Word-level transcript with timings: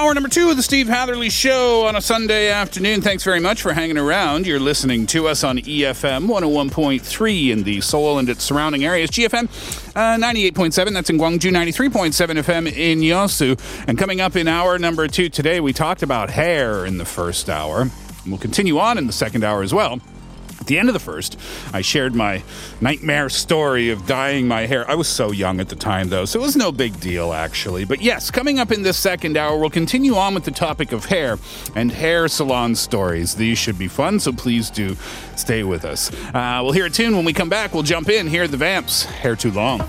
Hour 0.00 0.14
number 0.14 0.30
two 0.30 0.48
of 0.48 0.56
the 0.56 0.62
Steve 0.62 0.88
Hatherley 0.88 1.28
Show 1.28 1.86
on 1.86 1.94
a 1.94 2.00
Sunday 2.00 2.48
afternoon. 2.48 3.02
Thanks 3.02 3.22
very 3.22 3.38
much 3.38 3.60
for 3.60 3.74
hanging 3.74 3.98
around. 3.98 4.46
You're 4.46 4.58
listening 4.58 5.06
to 5.08 5.28
us 5.28 5.44
on 5.44 5.58
EFM 5.58 6.26
101.3 6.26 7.50
in 7.50 7.64
the 7.64 7.82
Seoul 7.82 8.18
and 8.18 8.30
its 8.30 8.42
surrounding 8.42 8.82
areas. 8.82 9.10
GFN 9.10 9.44
uh, 9.94 10.16
98.7, 10.16 10.94
that's 10.94 11.10
in 11.10 11.18
Gwangju, 11.18 11.50
93.7 11.50 12.42
FM 12.42 12.72
in 12.74 13.00
Yosu. 13.00 13.60
And 13.86 13.98
coming 13.98 14.22
up 14.22 14.36
in 14.36 14.48
hour 14.48 14.78
number 14.78 15.06
two 15.06 15.28
today, 15.28 15.60
we 15.60 15.74
talked 15.74 16.02
about 16.02 16.30
hair 16.30 16.86
in 16.86 16.96
the 16.96 17.04
first 17.04 17.50
hour. 17.50 17.82
And 17.82 17.92
we'll 18.26 18.38
continue 18.38 18.78
on 18.78 18.96
in 18.96 19.06
the 19.06 19.12
second 19.12 19.44
hour 19.44 19.62
as 19.62 19.74
well. 19.74 20.00
The 20.70 20.78
end 20.78 20.88
of 20.88 20.92
the 20.92 21.00
first, 21.00 21.36
I 21.72 21.80
shared 21.80 22.14
my 22.14 22.44
nightmare 22.80 23.28
story 23.28 23.90
of 23.90 24.06
dyeing 24.06 24.46
my 24.46 24.66
hair. 24.66 24.88
I 24.88 24.94
was 24.94 25.08
so 25.08 25.32
young 25.32 25.58
at 25.58 25.68
the 25.68 25.74
time, 25.74 26.10
though, 26.10 26.24
so 26.24 26.38
it 26.38 26.42
was 26.44 26.54
no 26.54 26.70
big 26.70 27.00
deal, 27.00 27.32
actually. 27.32 27.84
But 27.84 28.00
yes, 28.02 28.30
coming 28.30 28.60
up 28.60 28.70
in 28.70 28.84
this 28.84 28.96
second 28.96 29.36
hour, 29.36 29.58
we'll 29.58 29.70
continue 29.70 30.14
on 30.14 30.32
with 30.32 30.44
the 30.44 30.52
topic 30.52 30.92
of 30.92 31.06
hair 31.06 31.40
and 31.74 31.90
hair 31.90 32.28
salon 32.28 32.76
stories. 32.76 33.34
These 33.34 33.58
should 33.58 33.80
be 33.80 33.88
fun, 33.88 34.20
so 34.20 34.30
please 34.30 34.70
do 34.70 34.96
stay 35.34 35.64
with 35.64 35.84
us. 35.84 36.12
Uh, 36.32 36.60
we'll 36.62 36.70
hear 36.70 36.86
a 36.86 36.90
tune 36.90 37.16
when 37.16 37.24
we 37.24 37.32
come 37.32 37.48
back. 37.48 37.74
We'll 37.74 37.82
jump 37.82 38.08
in. 38.08 38.28
Here 38.28 38.44
are 38.44 38.48
the 38.48 38.56
Vamps. 38.56 39.06
Hair 39.06 39.34
too 39.34 39.50
long. 39.50 39.80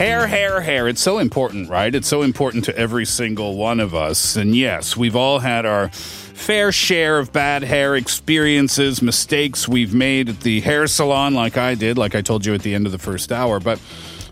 Hair, 0.00 0.26
hair, 0.28 0.60
hair. 0.62 0.88
It's 0.88 1.02
so 1.02 1.18
important, 1.18 1.68
right? 1.68 1.94
It's 1.94 2.08
so 2.08 2.22
important 2.22 2.64
to 2.64 2.76
every 2.76 3.04
single 3.04 3.56
one 3.56 3.80
of 3.80 3.94
us. 3.94 4.34
And 4.34 4.56
yes, 4.56 4.96
we've 4.96 5.14
all 5.14 5.40
had 5.40 5.66
our 5.66 5.90
fair 5.90 6.72
share 6.72 7.18
of 7.18 7.32
bad 7.32 7.62
hair 7.62 7.96
experiences, 7.96 9.02
mistakes 9.02 9.68
we've 9.68 9.92
made 9.92 10.30
at 10.30 10.40
the 10.40 10.60
hair 10.60 10.86
salon, 10.86 11.34
like 11.34 11.58
I 11.58 11.74
did, 11.74 11.98
like 11.98 12.14
I 12.14 12.22
told 12.22 12.46
you 12.46 12.54
at 12.54 12.62
the 12.62 12.74
end 12.74 12.86
of 12.86 12.92
the 12.92 12.98
first 12.98 13.30
hour. 13.30 13.60
But 13.60 13.78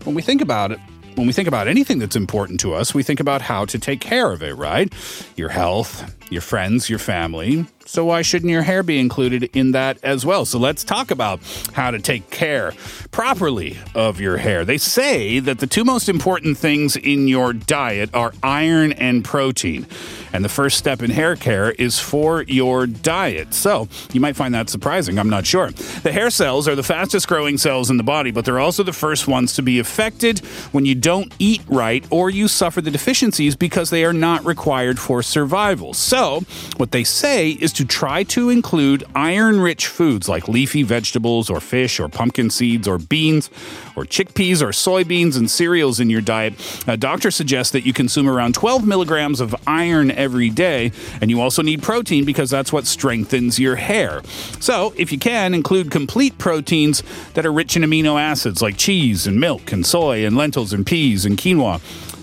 when 0.05 0.15
we 0.15 0.23
think 0.23 0.41
about 0.41 0.73
it, 0.73 0.81
when 1.17 1.27
we 1.27 1.35
think 1.35 1.49
about 1.49 1.69
anything 1.69 1.99
that's 1.99 2.17
important 2.17 2.61
to 2.61 2.73
us, 2.73 2.95
we 2.95 3.03
think 3.03 3.21
about 3.21 3.43
how 3.43 3.67
to 3.67 3.79
take 3.79 4.01
care 4.01 4.33
of 4.33 4.43
it, 4.43 4.55
right? 4.57 4.91
Your 5.37 5.51
health, 5.51 6.15
your 6.31 6.41
friends, 6.43 6.89
your 6.89 6.99
family. 6.99 7.67
So 7.89 8.05
why 8.05 8.21
shouldn't 8.21 8.51
your 8.51 8.65
hair 8.65 8.83
be 8.83 8.99
included 8.99 9.45
in 9.57 9.73
that 9.73 9.97
as 10.05 10.27
well? 10.27 10.45
So 10.45 10.59
let's 10.59 10.85
talk 10.85 11.11
about 11.11 11.41
how 11.73 11.91
to 11.91 11.99
take 11.99 12.29
care 12.29 12.75
properly 13.13 13.79
of 13.95 14.21
your 14.21 14.37
hair. 14.37 14.67
They 14.67 14.77
say 14.77 15.39
that 15.39 15.59
the 15.59 15.67
two 15.67 15.85
most 15.85 16.07
important 16.07 16.59
things 16.59 16.97
in 16.97 17.29
your 17.29 17.55
diet 17.55 18.11
are 18.13 18.35
iron 18.43 18.93
and 18.93 19.25
protein. 19.25 19.87
And 20.35 20.45
the 20.45 20.51
first 20.51 20.77
step 20.77 21.03
in 21.03 21.11
hair 21.11 21.35
care 21.35 21.71
is 21.73 21.99
for 21.99 22.43
your 22.43 22.87
diet. 22.87 23.55
So 23.55 23.89
you 24.13 24.21
might 24.21 24.37
find 24.37 24.55
that 24.55 24.69
surprising. 24.69 25.19
I'm 25.19 25.31
not 25.31 25.47
sure. 25.47 25.71
The 25.71 26.13
hair 26.13 26.29
cells 26.29 26.69
are 26.69 26.75
the 26.75 26.83
fastest 26.83 27.27
growing 27.27 27.57
cells 27.57 27.89
in 27.89 27.97
the 27.97 28.03
body, 28.03 28.31
but 28.31 28.45
they're 28.45 28.59
also 28.59 28.83
the 28.83 28.93
first 28.93 29.27
ones 29.27 29.55
to 29.55 29.63
be 29.63 29.79
affected 29.79 30.41
when 30.73 30.85
you 30.85 30.95
don't 30.95 31.35
eat 31.39 31.63
right 31.67 32.07
or 32.11 32.29
you 32.29 32.49
suffer 32.49 32.83
the 32.83 32.91
deficiencies 32.91 33.57
because 33.57 33.89
they 33.89 34.05
are 34.05 34.13
not 34.13 34.45
required 34.45 34.99
for 34.99 35.23
survival. 35.23 35.95
So, 35.95 36.43
what 36.77 36.91
they 36.91 37.05
say 37.05 37.53
is 37.53 37.73
to 37.79 37.85
try 37.85 38.25
to 38.25 38.51
include 38.51 39.05
iron 39.15 39.61
rich 39.61 39.87
foods 39.87 40.29
like 40.29 40.49
leafy 40.49 40.83
vegetables 40.83 41.49
or 41.49 41.61
fish 41.61 42.01
or 42.01 42.09
pumpkin 42.09 42.51
seeds 42.51 42.89
or 42.89 42.99
beans 42.99 43.49
or 43.95 44.03
chickpeas 44.03 44.61
or 44.61 44.71
soybeans 44.71 45.37
and 45.37 45.49
cereals 45.49 46.01
in 46.01 46.11
your 46.11 46.21
diet. 46.21 46.55
A 46.89 46.97
doctor 46.97 47.31
suggests 47.31 47.73
that 47.73 47.87
you 47.87 47.93
consume 47.93 48.29
around 48.29 48.57
12 48.57 48.85
milligrams 48.85 49.41
of 49.41 49.55
iron 49.65 50.11
every 50.11 50.51
day, 50.51 50.91
and 51.21 51.31
you 51.31 51.41
also 51.41 51.63
need 51.63 51.81
protein 51.81 52.25
because 52.25 52.51
that's 52.51 52.73
what 52.73 52.85
strengthens 52.85 53.61
your 53.61 53.77
hair. 53.77 54.23
So, 54.59 54.93
if 54.97 55.13
you 55.13 55.19
can, 55.21 55.55
include 55.55 55.93
complete 55.93 56.37
proteins 56.37 57.05
that 57.35 57.47
are 57.47 57.53
rich 57.53 57.77
in 57.77 57.83
amino 57.83 58.21
acids 58.21 58.61
like 58.61 58.77
cheese 58.77 59.25
and 59.25 59.39
milk 59.39 59.71
and 59.71 59.87
soy 59.87 60.27
and 60.27 60.37
lentils 60.37 60.73
and 60.73 60.85
peas 60.85 61.25
and 61.25 61.39
quinoa 61.39 61.81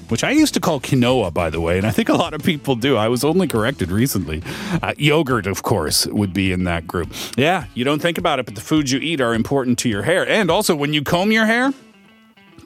which 0.10 0.24
I 0.24 0.32
used 0.32 0.54
to 0.56 0.60
call 0.60 0.80
quinoa, 0.80 1.34
by 1.34 1.50
the 1.50 1.62
way, 1.62 1.78
and 1.78 1.86
I 1.86 1.92
think 1.92 2.10
a 2.10 2.14
lot 2.14 2.34
of 2.34 2.44
people 2.44 2.76
do. 2.76 2.98
I 2.98 3.08
was 3.08 3.24
only 3.24 3.48
corrected 3.48 3.92
recently. 3.92 4.44
Uh, 4.82 4.94
yogurt, 4.98 5.48
of 5.48 5.64
course, 5.64 6.06
would 6.08 6.34
be 6.34 6.52
in 6.52 6.64
that 6.66 6.88
group. 6.88 7.14
Yeah, 7.38 7.66
you 7.74 7.84
don't 7.84 8.02
think 8.02 8.18
about 8.18 8.40
it, 8.40 8.46
but 8.46 8.56
the 8.56 8.62
foods 8.62 8.92
you 8.92 9.00
eat 9.00 9.22
are 9.22 9.34
important 9.34 9.80
to 9.80 9.90
your 9.90 10.04
hair. 10.04 10.28
And 10.28 10.50
also, 10.52 10.76
when 10.76 10.94
you 10.94 11.04
comb 11.04 11.32
your 11.32 11.46
hair, 11.46 11.74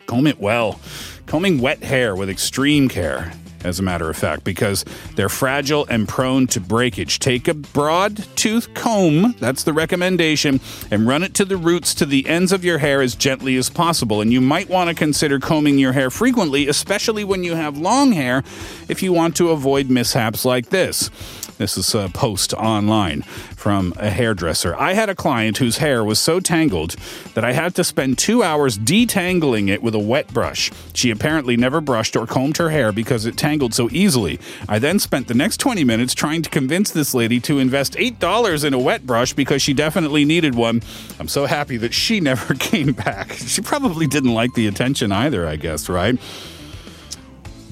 comb 0.06 0.28
it 0.28 0.40
well. 0.40 0.80
Combing 1.26 1.60
wet 1.60 1.84
hair 1.84 2.16
with 2.16 2.30
extreme 2.30 2.90
care 2.90 3.34
as 3.64 3.80
a 3.80 3.84
matter 3.84 4.10
of 4.10 4.18
fact, 4.18 4.44
because 4.44 4.86
they're 5.16 5.30
fragile 5.30 5.86
and 5.90 6.08
prone 6.08 6.48
to 6.48 6.60
breakage. 6.60 7.20
Take 7.20 7.48
a 7.48 7.54
broad 7.54 8.26
tooth 8.36 8.74
comb, 8.74 9.36
that's 9.40 9.64
the 9.64 9.74
recommendation, 9.74 10.60
and 10.92 11.08
run 11.08 11.24
it 11.24 11.34
to 11.36 11.46
the 11.46 11.58
roots 11.58 11.94
to 11.96 12.06
the 12.06 12.28
ends 12.28 12.52
of 12.52 12.64
your 12.64 12.78
hair 12.78 13.02
as 13.02 13.16
gently 13.16 13.56
as 13.58 13.70
possible. 13.70 14.22
And 14.22 14.32
you 14.32 14.42
might 14.42 14.70
want 14.70 14.90
to 14.90 14.96
consider 14.96 15.40
combing 15.40 15.78
your 15.78 15.94
hair 15.94 16.10
frequently, 16.10 16.68
especially 16.68 17.24
when 17.24 17.44
you 17.44 17.56
have 17.56 17.78
long 17.78 18.12
hair, 18.12 18.44
if 18.88 19.04
you 19.04 19.14
want 19.14 19.36
to 19.38 19.50
avoid 19.50 19.90
mishaps 19.90 20.46
like 20.46 20.70
this. 20.70 21.10
This 21.58 21.78
is 21.78 21.94
a 21.94 22.10
post 22.14 22.54
online 22.54 23.24
from 23.60 23.94
a 23.98 24.10
hairdresser. 24.10 24.74
I 24.78 24.94
had 24.94 25.10
a 25.10 25.16
client 25.16 25.58
whose 25.58 25.80
hair 25.80 26.02
was 26.02 26.18
so 26.18 26.40
tangled 26.40 26.92
that 27.34 27.44
I 27.44 27.52
had 27.52 27.76
to 27.76 27.84
spend 27.84 28.18
two 28.18 28.42
hours 28.42 28.78
detangling 28.78 29.68
it 29.68 29.84
with 29.84 29.94
a 29.94 30.00
wet 30.00 30.34
brush. 30.34 30.72
She 30.94 31.12
apparently 31.12 31.58
never 31.58 31.82
brushed 31.82 32.16
or 32.16 32.26
combed 32.26 32.56
her 32.56 32.70
hair 32.70 32.94
because 32.94 33.26
it 33.26 33.36
tangled 33.36 33.74
so 33.74 33.90
easily. 33.92 34.40
I 34.70 34.80
then 34.80 34.98
spent 34.98 35.28
the 35.28 35.34
next 35.34 35.58
20 35.58 35.84
minutes 35.84 36.14
trying 36.14 36.42
to 36.44 36.50
convince 36.50 36.92
this 36.92 37.14
lady 37.14 37.42
to 37.42 37.60
invest 37.60 37.96
$8 37.96 38.64
in 38.64 38.74
a 38.74 38.80
wet 38.80 39.06
brush 39.06 39.34
because 39.34 39.62
she 39.62 39.74
definitely 39.74 40.24
needed 40.24 40.56
one. 40.56 40.82
I'm 41.20 41.28
so 41.28 41.46
happy 41.46 41.76
that 41.78 41.94
she 41.94 42.20
never 42.22 42.54
came 42.54 42.94
back. 42.94 43.34
She 43.34 43.62
probably 43.62 44.08
didn't 44.08 44.34
like 44.34 44.54
the 44.54 44.68
attention 44.68 45.12
either, 45.12 45.46
I 45.46 45.58
guess, 45.58 45.90
right? 45.90 46.18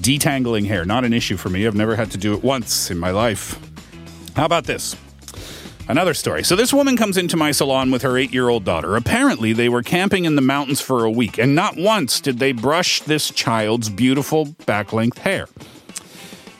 Detangling 0.02 0.66
hair, 0.66 0.84
not 0.84 1.06
an 1.06 1.14
issue 1.14 1.38
for 1.38 1.48
me. 1.48 1.66
I've 1.66 1.74
never 1.74 1.96
had 1.96 2.10
to 2.10 2.18
do 2.18 2.34
it 2.34 2.44
once 2.44 2.90
in 2.90 2.98
my 2.98 3.10
life. 3.10 3.58
How 4.36 4.44
about 4.44 4.64
this? 4.64 4.94
Another 5.88 6.12
story. 6.12 6.44
So, 6.44 6.54
this 6.54 6.72
woman 6.72 6.98
comes 6.98 7.16
into 7.16 7.34
my 7.34 7.50
salon 7.50 7.90
with 7.90 8.02
her 8.02 8.18
eight 8.18 8.32
year 8.32 8.50
old 8.50 8.62
daughter. 8.64 8.94
Apparently, 8.94 9.54
they 9.54 9.70
were 9.70 9.82
camping 9.82 10.26
in 10.26 10.36
the 10.36 10.42
mountains 10.42 10.82
for 10.82 11.04
a 11.04 11.10
week, 11.10 11.38
and 11.38 11.54
not 11.54 11.78
once 11.78 12.20
did 12.20 12.38
they 12.38 12.52
brush 12.52 13.00
this 13.00 13.30
child's 13.30 13.88
beautiful 13.88 14.54
back 14.66 14.92
length 14.92 15.18
hair. 15.18 15.48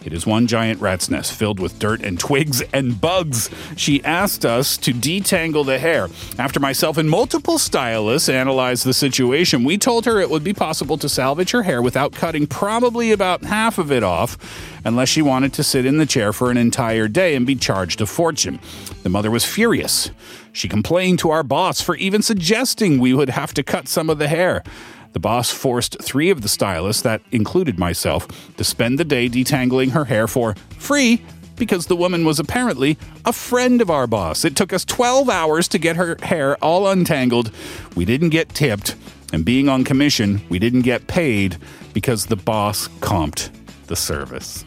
It 0.08 0.14
is 0.14 0.26
one 0.26 0.46
giant 0.46 0.80
rat's 0.80 1.10
nest 1.10 1.34
filled 1.34 1.60
with 1.60 1.78
dirt 1.78 2.00
and 2.02 2.18
twigs 2.18 2.62
and 2.72 2.98
bugs. 2.98 3.50
She 3.76 4.02
asked 4.04 4.46
us 4.46 4.78
to 4.78 4.94
detangle 4.94 5.66
the 5.66 5.78
hair. 5.78 6.08
After 6.38 6.58
myself 6.58 6.96
and 6.96 7.10
multiple 7.10 7.58
stylists 7.58 8.30
analyzed 8.30 8.86
the 8.86 8.94
situation, 8.94 9.64
we 9.64 9.76
told 9.76 10.06
her 10.06 10.18
it 10.18 10.30
would 10.30 10.44
be 10.44 10.54
possible 10.54 10.96
to 10.96 11.10
salvage 11.10 11.50
her 11.50 11.64
hair 11.64 11.82
without 11.82 12.14
cutting 12.14 12.46
probably 12.46 13.12
about 13.12 13.44
half 13.44 13.76
of 13.76 13.92
it 13.92 14.02
off, 14.02 14.38
unless 14.88 15.08
she 15.08 15.22
wanted 15.22 15.52
to 15.52 15.62
sit 15.62 15.86
in 15.86 15.98
the 15.98 16.06
chair 16.06 16.32
for 16.32 16.50
an 16.50 16.56
entire 16.56 17.06
day 17.06 17.36
and 17.36 17.46
be 17.46 17.54
charged 17.54 18.00
a 18.00 18.06
fortune. 18.06 18.58
The 19.04 19.08
mother 19.08 19.30
was 19.30 19.44
furious. 19.44 20.10
She 20.52 20.66
complained 20.66 21.20
to 21.20 21.30
our 21.30 21.44
boss 21.44 21.80
for 21.80 21.94
even 21.96 22.22
suggesting 22.22 22.98
we 22.98 23.14
would 23.14 23.28
have 23.30 23.54
to 23.54 23.62
cut 23.62 23.86
some 23.86 24.10
of 24.10 24.18
the 24.18 24.26
hair. 24.26 24.64
The 25.12 25.20
boss 25.20 25.50
forced 25.50 26.02
three 26.02 26.30
of 26.30 26.42
the 26.42 26.48
stylists, 26.48 27.02
that 27.02 27.22
included 27.30 27.78
myself, 27.78 28.26
to 28.56 28.64
spend 28.64 28.98
the 28.98 29.04
day 29.04 29.28
detangling 29.28 29.92
her 29.92 30.06
hair 30.06 30.26
for 30.26 30.54
free 30.78 31.22
because 31.56 31.86
the 31.86 31.96
woman 31.96 32.24
was 32.24 32.38
apparently 32.38 32.96
a 33.24 33.32
friend 33.32 33.80
of 33.80 33.90
our 33.90 34.06
boss. 34.06 34.44
It 34.44 34.56
took 34.56 34.72
us 34.72 34.84
12 34.84 35.28
hours 35.28 35.68
to 35.68 35.78
get 35.78 35.96
her 35.96 36.16
hair 36.22 36.56
all 36.62 36.88
untangled. 36.88 37.50
We 37.94 38.04
didn't 38.04 38.30
get 38.30 38.50
tipped. 38.50 38.96
And 39.32 39.44
being 39.44 39.68
on 39.68 39.84
commission, 39.84 40.40
we 40.48 40.58
didn't 40.58 40.82
get 40.82 41.06
paid 41.06 41.58
because 41.92 42.26
the 42.26 42.36
boss 42.36 42.88
comped 43.00 43.50
the 43.88 43.96
service. 43.96 44.64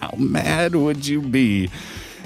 How 0.00 0.14
mad 0.16 0.74
would 0.74 1.06
you 1.06 1.20
be 1.20 1.70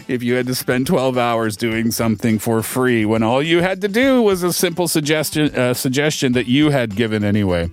if 0.08 0.23
you 0.23 0.34
had 0.34 0.46
to 0.46 0.55
spend 0.55 0.87
12 0.87 1.19
hours 1.19 1.56
doing 1.56 1.90
something 1.90 2.38
for 2.38 2.62
free 2.62 3.05
when 3.05 3.23
all 3.23 3.43
you 3.43 3.61
had 3.61 3.81
to 3.81 3.88
do 3.88 4.23
was 4.23 4.43
a 4.43 4.52
simple 4.52 4.88
suggestion 4.88 5.55
uh, 5.55 5.75
suggestion 5.75 6.32
that 6.32 6.46
you 6.46 6.70
had 6.70 6.96
given 6.96 7.25
anyway? 7.25 7.70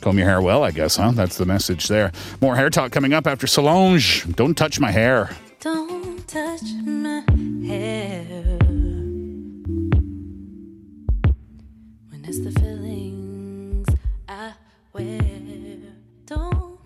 Comb 0.00 0.18
your 0.18 0.28
hair 0.28 0.42
well, 0.42 0.62
I 0.62 0.70
guess, 0.70 0.96
huh? 0.96 1.12
That's 1.12 1.38
the 1.38 1.46
message 1.46 1.88
there. 1.88 2.12
More 2.42 2.56
hair 2.56 2.68
talk 2.68 2.92
coming 2.92 3.14
up 3.14 3.26
after 3.26 3.46
Solange. 3.46 4.24
Don't 4.34 4.54
touch 4.54 4.78
my 4.78 4.90
hair. 4.90 5.30
Don't 5.60 6.28
touch 6.28 6.62
my 6.84 7.24
hair. 7.66 8.43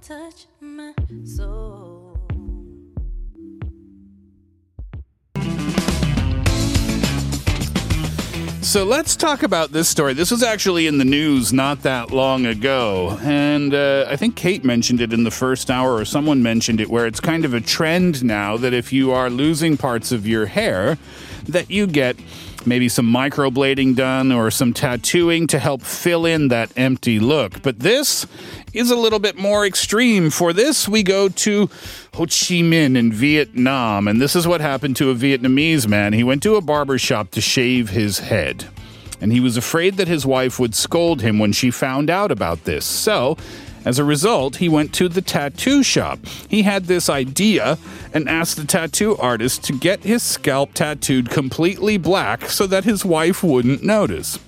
Touch 0.08 0.46
my 0.62 0.94
soul. 1.22 2.18
So 8.62 8.84
let's 8.84 9.16
talk 9.16 9.42
about 9.42 9.72
this 9.72 9.86
story. 9.86 10.14
This 10.14 10.30
was 10.30 10.42
actually 10.42 10.86
in 10.86 10.96
the 10.96 11.04
news 11.04 11.52
not 11.52 11.82
that 11.82 12.10
long 12.10 12.46
ago. 12.46 13.18
And 13.20 13.74
uh, 13.74 14.06
I 14.08 14.16
think 14.16 14.34
Kate 14.34 14.64
mentioned 14.64 15.02
it 15.02 15.12
in 15.12 15.24
the 15.24 15.30
first 15.30 15.70
hour, 15.70 15.94
or 15.94 16.06
someone 16.06 16.42
mentioned 16.42 16.80
it, 16.80 16.88
where 16.88 17.06
it's 17.06 17.20
kind 17.20 17.44
of 17.44 17.52
a 17.52 17.60
trend 17.60 18.24
now 18.24 18.56
that 18.56 18.72
if 18.72 18.94
you 18.94 19.12
are 19.12 19.28
losing 19.28 19.76
parts 19.76 20.10
of 20.10 20.26
your 20.26 20.46
hair, 20.46 20.96
that 21.44 21.70
you 21.70 21.86
get 21.86 22.16
maybe 22.68 22.88
some 22.88 23.06
microblading 23.06 23.96
done 23.96 24.30
or 24.30 24.50
some 24.50 24.72
tattooing 24.72 25.46
to 25.48 25.58
help 25.58 25.82
fill 25.82 26.26
in 26.26 26.48
that 26.48 26.70
empty 26.76 27.18
look. 27.18 27.62
But 27.62 27.80
this 27.80 28.26
is 28.72 28.90
a 28.90 28.96
little 28.96 29.18
bit 29.18 29.36
more 29.36 29.66
extreme. 29.66 30.30
For 30.30 30.52
this, 30.52 30.88
we 30.88 31.02
go 31.02 31.28
to 31.28 31.70
Ho 32.14 32.24
Chi 32.24 32.62
Minh 32.62 32.96
in 32.96 33.12
Vietnam. 33.12 34.06
And 34.06 34.20
this 34.20 34.36
is 34.36 34.46
what 34.46 34.60
happened 34.60 34.96
to 34.96 35.10
a 35.10 35.14
Vietnamese 35.14 35.88
man. 35.88 36.12
He 36.12 36.24
went 36.24 36.42
to 36.44 36.56
a 36.56 36.60
barber 36.60 36.98
shop 36.98 37.30
to 37.32 37.40
shave 37.40 37.90
his 37.90 38.18
head. 38.20 38.66
And 39.20 39.32
he 39.32 39.40
was 39.40 39.56
afraid 39.56 39.96
that 39.96 40.06
his 40.06 40.24
wife 40.24 40.60
would 40.60 40.74
scold 40.74 41.22
him 41.22 41.38
when 41.38 41.52
she 41.52 41.70
found 41.70 42.08
out 42.08 42.30
about 42.30 42.64
this. 42.64 42.84
So, 42.84 43.36
as 43.84 43.98
a 43.98 44.04
result, 44.04 44.56
he 44.56 44.68
went 44.68 44.92
to 44.94 45.08
the 45.08 45.22
tattoo 45.22 45.82
shop. 45.82 46.18
He 46.48 46.62
had 46.62 46.84
this 46.84 47.08
idea 47.08 47.78
and 48.12 48.28
asked 48.28 48.56
the 48.56 48.64
tattoo 48.64 49.16
artist 49.16 49.64
to 49.64 49.72
get 49.72 50.04
his 50.04 50.22
scalp 50.22 50.74
tattooed 50.74 51.30
completely 51.30 51.96
black 51.96 52.50
so 52.50 52.66
that 52.66 52.84
his 52.84 53.04
wife 53.04 53.42
wouldn't 53.42 53.82
notice. 53.82 54.38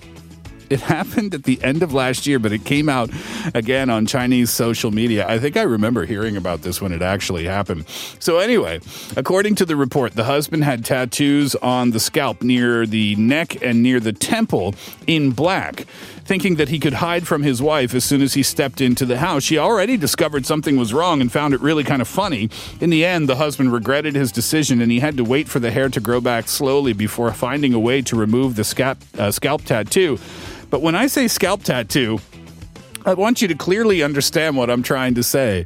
It 0.71 0.79
happened 0.79 1.33
at 1.33 1.43
the 1.43 1.61
end 1.61 1.83
of 1.83 1.93
last 1.93 2.25
year, 2.25 2.39
but 2.39 2.53
it 2.53 2.63
came 2.63 2.87
out 2.87 3.09
again 3.53 3.89
on 3.89 4.05
Chinese 4.05 4.51
social 4.51 4.89
media. 4.89 5.27
I 5.27 5.37
think 5.37 5.57
I 5.57 5.63
remember 5.63 6.05
hearing 6.05 6.37
about 6.37 6.61
this 6.61 6.81
when 6.81 6.93
it 6.93 7.01
actually 7.01 7.43
happened. 7.43 7.89
So, 8.19 8.39
anyway, 8.39 8.79
according 9.17 9.55
to 9.55 9.65
the 9.65 9.75
report, 9.75 10.13
the 10.13 10.23
husband 10.23 10.63
had 10.63 10.85
tattoos 10.85 11.55
on 11.55 11.91
the 11.91 11.99
scalp 11.99 12.41
near 12.41 12.85
the 12.85 13.17
neck 13.17 13.61
and 13.61 13.83
near 13.83 13.99
the 13.99 14.13
temple 14.13 14.73
in 15.07 15.31
black. 15.31 15.85
Thinking 16.31 16.55
that 16.55 16.69
he 16.69 16.79
could 16.79 16.93
hide 16.93 17.27
from 17.27 17.43
his 17.43 17.61
wife 17.61 17.93
as 17.93 18.05
soon 18.05 18.21
as 18.21 18.35
he 18.35 18.41
stepped 18.41 18.79
into 18.79 19.05
the 19.05 19.17
house, 19.17 19.43
she 19.43 19.57
already 19.57 19.97
discovered 19.97 20.45
something 20.45 20.77
was 20.77 20.93
wrong 20.93 21.19
and 21.19 21.29
found 21.29 21.53
it 21.53 21.59
really 21.59 21.83
kind 21.83 22.01
of 22.01 22.07
funny. 22.07 22.49
In 22.79 22.89
the 22.89 23.03
end, 23.03 23.27
the 23.27 23.35
husband 23.35 23.73
regretted 23.73 24.15
his 24.15 24.31
decision 24.31 24.79
and 24.79 24.89
he 24.93 25.01
had 25.01 25.17
to 25.17 25.25
wait 25.25 25.49
for 25.49 25.59
the 25.59 25.71
hair 25.71 25.89
to 25.89 25.99
grow 25.99 26.21
back 26.21 26.47
slowly 26.47 26.93
before 26.93 27.33
finding 27.33 27.73
a 27.73 27.79
way 27.81 28.01
to 28.03 28.15
remove 28.15 28.55
the 28.55 28.63
scalp, 28.63 28.99
uh, 29.17 29.29
scalp 29.29 29.63
tattoo. 29.63 30.17
But 30.69 30.81
when 30.81 30.95
I 30.95 31.07
say 31.07 31.27
scalp 31.27 31.63
tattoo, 31.63 32.21
I 33.05 33.13
want 33.13 33.41
you 33.41 33.49
to 33.49 33.55
clearly 33.55 34.01
understand 34.01 34.55
what 34.55 34.69
I'm 34.69 34.83
trying 34.83 35.15
to 35.15 35.23
say. 35.23 35.65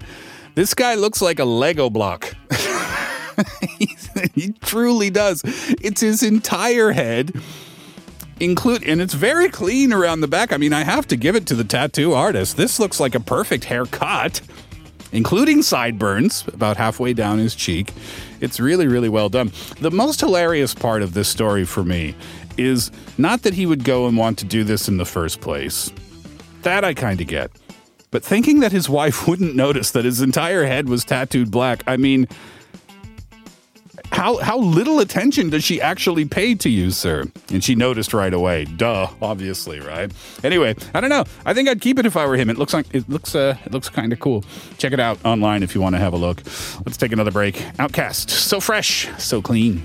This 0.56 0.74
guy 0.74 0.96
looks 0.96 1.22
like 1.22 1.38
a 1.38 1.46
Lego 1.46 1.92
block. 1.92 2.34
he 4.34 4.52
truly 4.64 5.12
does. 5.12 5.44
It's 5.80 6.02
his 6.02 6.24
entire 6.24 6.92
head. 6.92 7.40
Include 8.40 8.84
and 8.84 9.00
it's 9.00 9.14
very 9.14 9.50
clean 9.50 9.94
around 9.94 10.22
the 10.22 10.28
back. 10.28 10.52
I 10.52 10.58
mean, 10.58 10.74
I 10.74 10.84
have 10.84 11.08
to 11.08 11.16
give 11.16 11.36
it 11.36 11.46
to 11.48 11.56
the 11.56 11.64
tattoo 11.64 12.14
artist. 12.14 12.58
This 12.58 12.80
looks 12.80 13.00
like 13.00 13.16
a 13.16 13.20
perfect 13.20 13.64
haircut, 13.66 14.42
including 15.14 15.62
sideburns 15.62 16.46
about 16.48 16.76
halfway 16.76 17.14
down 17.14 17.40
his 17.40 17.56
cheek. 17.56 17.94
It's 18.42 18.60
really, 18.60 18.88
really 18.88 19.08
well 19.08 19.30
done. 19.30 19.54
The 19.80 19.92
most 19.92 20.20
hilarious 20.20 20.74
part 20.74 21.02
of 21.02 21.14
this 21.14 21.30
story 21.30 21.64
for 21.64 21.84
me 21.84 22.14
is 22.58 22.92
not 23.18 23.44
that 23.44 23.54
he 23.54 23.66
would 23.66 23.84
go 23.84 24.08
and 24.08 24.18
want 24.18 24.38
to 24.40 24.46
do 24.46 24.64
this 24.64 24.88
in 24.88 24.98
the 24.98 25.06
first 25.06 25.40
place. 25.40 25.92
That 26.64 26.84
I 26.84 26.94
kind 26.94 27.22
of 27.22 27.28
get. 27.28 27.52
But 28.12 28.24
thinking 28.24 28.60
that 28.60 28.72
his 28.72 28.90
wife 28.90 29.28
wouldn't 29.30 29.56
notice 29.56 29.92
that 29.92 30.06
his 30.06 30.22
entire 30.22 30.66
head 30.66 30.90
was 30.90 31.06
tattooed 31.06 31.52
black, 31.52 31.84
I 31.88 31.96
mean, 31.98 32.28
how 34.12 34.38
how 34.38 34.58
little 34.60 35.00
attention 35.00 35.50
does 35.50 35.64
she 35.64 35.82
actually 35.82 36.26
pay 36.26 36.56
to 36.56 36.70
you, 36.70 36.92
sir? 36.92 37.26
And 37.50 37.64
she 37.64 37.76
noticed 37.76 38.14
right 38.14 38.34
away. 38.34 38.66
Duh, 38.66 39.08
obviously, 39.22 39.80
right? 39.80 40.12
Anyway, 40.44 40.76
I 40.94 41.02
don't 41.02 41.10
know. 41.10 41.26
I 41.46 41.54
think 41.54 41.70
I'd 41.70 41.82
keep 41.82 42.00
it 42.00 42.06
if 42.06 42.16
I 42.16 42.26
were 42.26 42.38
him. 42.38 42.50
It 42.50 42.58
looks 42.58 42.74
like 42.74 42.86
it 42.94 43.10
looks 43.10 43.36
uh 43.36 43.58
it 43.66 43.72
looks 43.72 43.90
kind 43.90 44.14
of 44.14 44.20
cool. 44.20 44.44
Check 44.78 44.94
it 44.94 45.00
out 45.00 45.18
online 45.26 45.64
if 45.64 45.76
you 45.76 45.82
want 45.82 45.96
to 45.96 46.00
have 46.00 46.14
a 46.14 46.18
look. 46.18 46.42
Let's 46.86 46.98
take 46.98 47.12
another 47.12 47.32
break. 47.32 47.56
OutKast, 47.78 48.30
so 48.30 48.60
fresh, 48.60 49.08
so 49.18 49.42
clean. 49.42 49.84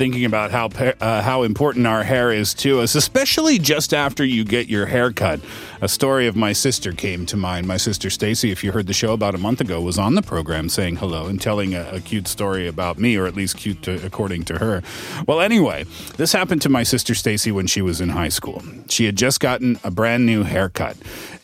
Thinking 0.00 0.24
about 0.24 0.50
how 0.50 0.64
uh, 1.02 1.20
how 1.20 1.42
important 1.42 1.86
our 1.86 2.02
hair 2.02 2.32
is 2.32 2.54
to 2.54 2.80
us, 2.80 2.94
especially 2.94 3.58
just 3.58 3.92
after 3.92 4.24
you 4.24 4.44
get 4.44 4.66
your 4.66 4.86
hair 4.86 5.12
cut. 5.12 5.40
A 5.82 5.88
story 5.88 6.26
of 6.26 6.36
my 6.36 6.52
sister 6.52 6.92
came 6.92 7.24
to 7.24 7.38
mind. 7.38 7.66
My 7.66 7.78
sister 7.78 8.10
Stacy, 8.10 8.50
if 8.50 8.62
you 8.62 8.72
heard 8.72 8.86
the 8.86 8.92
show 8.92 9.14
about 9.14 9.34
a 9.34 9.38
month 9.38 9.62
ago, 9.62 9.80
was 9.80 9.98
on 9.98 10.14
the 10.14 10.20
program 10.20 10.68
saying 10.68 10.96
hello 10.96 11.24
and 11.26 11.40
telling 11.40 11.74
a, 11.74 11.88
a 11.90 12.00
cute 12.00 12.28
story 12.28 12.68
about 12.68 12.98
me, 12.98 13.16
or 13.16 13.26
at 13.26 13.34
least 13.34 13.56
cute 13.56 13.82
to, 13.84 14.04
according 14.04 14.44
to 14.44 14.58
her. 14.58 14.82
Well, 15.26 15.40
anyway, 15.40 15.84
this 16.18 16.32
happened 16.32 16.60
to 16.62 16.68
my 16.68 16.82
sister 16.82 17.14
Stacy 17.14 17.50
when 17.50 17.66
she 17.66 17.80
was 17.80 17.98
in 17.98 18.10
high 18.10 18.28
school. 18.28 18.62
She 18.90 19.06
had 19.06 19.16
just 19.16 19.40
gotten 19.40 19.80
a 19.82 19.90
brand 19.90 20.26
new 20.26 20.42
haircut, 20.42 20.98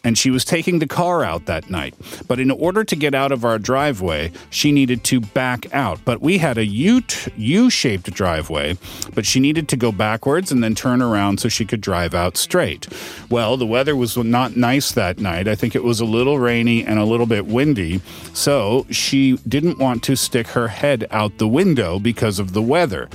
and 0.04 0.18
she 0.18 0.30
was 0.30 0.44
taking 0.44 0.80
the 0.80 0.86
car 0.86 1.24
out 1.24 1.46
that 1.46 1.70
night. 1.70 1.94
But 2.28 2.38
in 2.38 2.50
order 2.50 2.84
to 2.84 2.94
get 2.94 3.14
out 3.14 3.32
of 3.32 3.42
our 3.42 3.58
driveway, 3.58 4.32
she 4.50 4.70
needed 4.70 5.02
to 5.04 5.20
back 5.20 5.72
out. 5.72 6.00
But 6.04 6.20
we 6.20 6.38
had 6.38 6.58
a 6.58 6.66
U 6.66 7.02
U-shaped 7.36 8.12
driveway, 8.12 8.76
but 9.14 9.24
she 9.24 9.40
needed 9.40 9.66
to 9.70 9.76
go 9.78 9.92
backwards 9.92 10.52
and 10.52 10.62
then 10.62 10.74
turn 10.74 11.00
around 11.00 11.40
so 11.40 11.48
she 11.48 11.64
could 11.64 11.80
drive 11.80 12.14
out 12.14 12.36
straight. 12.36 12.86
Well, 13.30 13.56
the 13.56 13.66
weather 13.66 13.96
was 13.96 14.16
not 14.30 14.56
nice 14.56 14.92
that 14.92 15.18
night. 15.18 15.48
I 15.48 15.54
think 15.54 15.74
it 15.74 15.84
was 15.84 16.00
a 16.00 16.04
little 16.04 16.38
rainy 16.38 16.84
and 16.84 16.98
a 16.98 17.04
little 17.04 17.26
bit 17.26 17.46
windy, 17.46 18.00
so 18.32 18.86
she 18.90 19.36
didn't 19.48 19.78
want 19.78 20.02
to 20.04 20.16
stick 20.16 20.48
her 20.48 20.68
head 20.68 21.06
out 21.10 21.38
the 21.38 21.48
window 21.48 21.98
because 21.98 22.38
of 22.38 22.52
the 22.52 22.62
weather. 22.62 23.08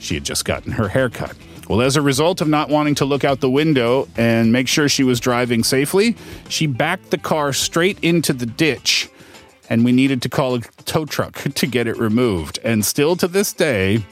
She 0.00 0.14
had 0.14 0.24
just 0.24 0.44
gotten 0.44 0.72
her 0.72 0.88
haircut. 0.88 1.34
Well, 1.68 1.82
as 1.82 1.96
a 1.96 2.02
result 2.02 2.40
of 2.40 2.48
not 2.48 2.70
wanting 2.70 2.94
to 2.96 3.04
look 3.04 3.24
out 3.24 3.40
the 3.40 3.50
window 3.50 4.08
and 4.16 4.52
make 4.52 4.68
sure 4.68 4.88
she 4.88 5.04
was 5.04 5.20
driving 5.20 5.62
safely, 5.62 6.16
she 6.48 6.66
backed 6.66 7.10
the 7.10 7.18
car 7.18 7.52
straight 7.52 7.98
into 8.00 8.32
the 8.32 8.46
ditch. 8.46 9.10
And 9.68 9.84
we 9.84 9.92
needed 9.92 10.22
to 10.22 10.30
call 10.30 10.54
a 10.54 10.60
tow 10.86 11.04
truck 11.04 11.34
to 11.54 11.66
get 11.66 11.86
it 11.86 11.98
removed. 11.98 12.58
And 12.64 12.84
still 12.86 13.16
to 13.16 13.28
this 13.28 13.52
day, 13.52 14.02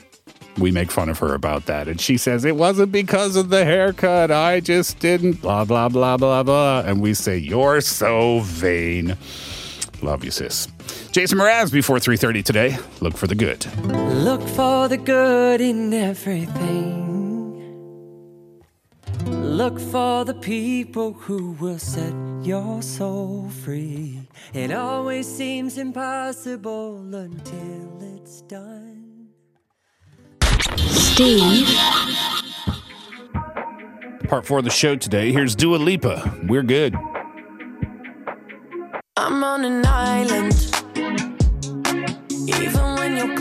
we 0.59 0.71
make 0.71 0.91
fun 0.91 1.09
of 1.09 1.19
her 1.19 1.35
about 1.35 1.67
that. 1.67 1.89
And 1.89 2.01
she 2.01 2.17
says, 2.17 2.45
It 2.45 2.57
wasn't 2.57 2.93
because 2.93 3.37
of 3.37 3.51
the 3.51 3.65
haircut. 3.65 4.31
I 4.31 4.61
just 4.61 4.99
didn't, 4.99 5.43
blah, 5.43 5.65
blah, 5.65 5.89
blah, 5.89 6.17
blah, 6.17 6.43
blah. 6.43 6.81
And 6.81 7.01
we 7.01 7.15
say, 7.15 7.37
You're 7.37 7.81
so 7.81 8.41
vain. 8.41 9.17
Love 10.03 10.25
you, 10.25 10.31
sis. 10.31 10.69
Jason 11.11 11.39
Mraz 11.39 11.73
before 11.73 11.97
3.30 11.97 12.45
today. 12.45 12.77
Look 13.01 13.17
for 13.17 13.27
the 13.27 13.35
good. 13.35 13.67
Look 13.87 14.43
for 14.43 14.89
the 14.89 14.99
good 14.99 15.61
in 15.61 15.93
everything. 15.93 17.07
Look 19.25 19.81
for 19.81 20.25
the 20.25 20.35
people 20.35 21.15
who 21.15 21.53
will 21.53 21.79
set 21.79 22.13
your 22.43 22.83
soul 22.83 23.49
free. 23.65 24.21
It 24.53 24.71
always 24.71 25.27
seems 25.27 25.79
impossible 25.79 26.99
until 27.15 28.15
it's 28.15 28.43
done. 28.43 28.86
Steve. 31.17 31.67
Part 34.29 34.45
four 34.45 34.59
of 34.59 34.65
the 34.65 34.71
show 34.71 34.97
today. 34.97 35.33
Here's 35.33 35.57
Dua 35.57 35.77
Lipa. 35.77 36.39
We're 36.47 36.63
good. 36.63 36.95
I'm 39.17 39.43
on 39.43 39.65
an 39.65 39.87
island. 39.87 40.53
Even 42.47 42.97
when 42.97 43.17
you're 43.17 43.35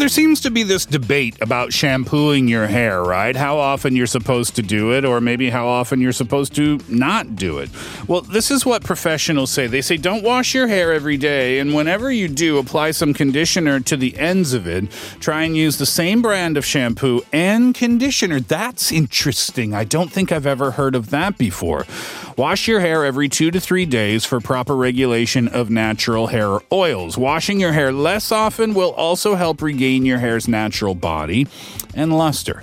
there 0.00 0.08
seems 0.08 0.40
to 0.40 0.50
be 0.50 0.62
this 0.62 0.86
debate 0.86 1.36
about 1.40 1.72
shampooing 1.72 2.48
your 2.48 2.66
hair, 2.66 3.02
right? 3.02 3.36
How 3.36 3.58
often 3.58 3.94
you're 3.94 4.06
supposed 4.06 4.56
to 4.56 4.62
do 4.62 4.92
it, 4.92 5.04
or 5.04 5.20
maybe 5.20 5.50
how 5.50 5.68
often 5.68 6.00
you're 6.00 6.12
supposed 6.12 6.54
to 6.56 6.80
not 6.88 7.36
do 7.36 7.58
it. 7.58 7.70
Well, 8.08 8.22
this 8.22 8.50
is 8.50 8.64
what 8.64 8.82
professionals 8.82 9.50
say. 9.50 9.66
They 9.66 9.82
say 9.82 9.96
don't 9.96 10.24
wash 10.24 10.54
your 10.54 10.68
hair 10.68 10.92
every 10.92 11.16
day, 11.16 11.58
and 11.58 11.74
whenever 11.74 12.10
you 12.10 12.28
do, 12.28 12.58
apply 12.58 12.92
some 12.92 13.12
conditioner 13.12 13.80
to 13.80 13.96
the 13.96 14.16
ends 14.18 14.54
of 14.54 14.66
it. 14.66 14.90
Try 15.20 15.42
and 15.42 15.56
use 15.56 15.76
the 15.76 15.86
same 15.86 16.22
brand 16.22 16.56
of 16.56 16.64
shampoo 16.64 17.22
and 17.32 17.74
conditioner. 17.74 18.40
That's 18.40 18.90
interesting. 18.90 19.74
I 19.74 19.84
don't 19.84 20.10
think 20.10 20.32
I've 20.32 20.46
ever 20.46 20.72
heard 20.72 20.94
of 20.94 21.10
that 21.10 21.36
before. 21.36 21.86
Wash 22.40 22.66
your 22.66 22.80
hair 22.80 23.04
every 23.04 23.28
two 23.28 23.50
to 23.50 23.60
three 23.60 23.84
days 23.84 24.24
for 24.24 24.40
proper 24.40 24.74
regulation 24.74 25.46
of 25.46 25.68
natural 25.68 26.28
hair 26.28 26.58
oils. 26.72 27.18
Washing 27.18 27.60
your 27.60 27.72
hair 27.72 27.92
less 27.92 28.32
often 28.32 28.72
will 28.72 28.92
also 28.92 29.34
help 29.34 29.60
regain 29.60 30.06
your 30.06 30.16
hair's 30.16 30.48
natural 30.48 30.94
body 30.94 31.46
and 31.94 32.16
luster. 32.16 32.62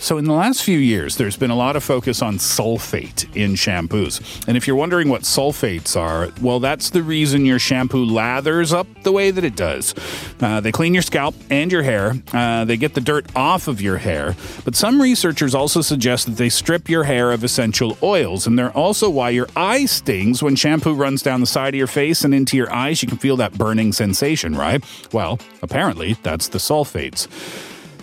So, 0.00 0.16
in 0.16 0.26
the 0.26 0.32
last 0.32 0.62
few 0.62 0.78
years, 0.78 1.16
there's 1.16 1.36
been 1.36 1.50
a 1.50 1.56
lot 1.56 1.74
of 1.74 1.82
focus 1.82 2.22
on 2.22 2.38
sulfate 2.38 3.34
in 3.34 3.54
shampoos. 3.54 4.46
And 4.46 4.56
if 4.56 4.66
you're 4.66 4.76
wondering 4.76 5.08
what 5.08 5.22
sulfates 5.22 5.96
are, 5.96 6.30
well, 6.40 6.60
that's 6.60 6.90
the 6.90 7.02
reason 7.02 7.44
your 7.44 7.58
shampoo 7.58 8.04
lathers 8.04 8.72
up 8.72 8.86
the 9.02 9.10
way 9.10 9.32
that 9.32 9.42
it 9.42 9.56
does. 9.56 9.94
Uh, 10.40 10.60
they 10.60 10.70
clean 10.70 10.94
your 10.94 11.02
scalp 11.02 11.34
and 11.50 11.72
your 11.72 11.82
hair, 11.82 12.14
uh, 12.32 12.64
they 12.64 12.76
get 12.76 12.94
the 12.94 13.00
dirt 13.00 13.26
off 13.34 13.66
of 13.66 13.80
your 13.80 13.98
hair. 13.98 14.36
But 14.64 14.76
some 14.76 15.02
researchers 15.02 15.52
also 15.52 15.80
suggest 15.80 16.26
that 16.26 16.36
they 16.36 16.48
strip 16.48 16.88
your 16.88 17.04
hair 17.04 17.32
of 17.32 17.42
essential 17.42 17.98
oils. 18.00 18.46
And 18.46 18.56
they're 18.56 18.76
also 18.76 19.10
why 19.10 19.30
your 19.30 19.48
eye 19.56 19.86
stings 19.86 20.42
when 20.44 20.54
shampoo 20.54 20.94
runs 20.94 21.22
down 21.22 21.40
the 21.40 21.46
side 21.46 21.74
of 21.74 21.78
your 21.78 21.88
face 21.88 22.22
and 22.22 22.32
into 22.32 22.56
your 22.56 22.72
eyes. 22.72 23.02
You 23.02 23.08
can 23.08 23.18
feel 23.18 23.36
that 23.38 23.58
burning 23.58 23.92
sensation, 23.92 24.54
right? 24.54 24.84
Well, 25.12 25.40
apparently, 25.60 26.16
that's 26.22 26.48
the 26.48 26.58
sulfates. 26.58 27.26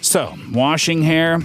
So, 0.03 0.35
washing 0.51 1.01
hair, 1.01 1.39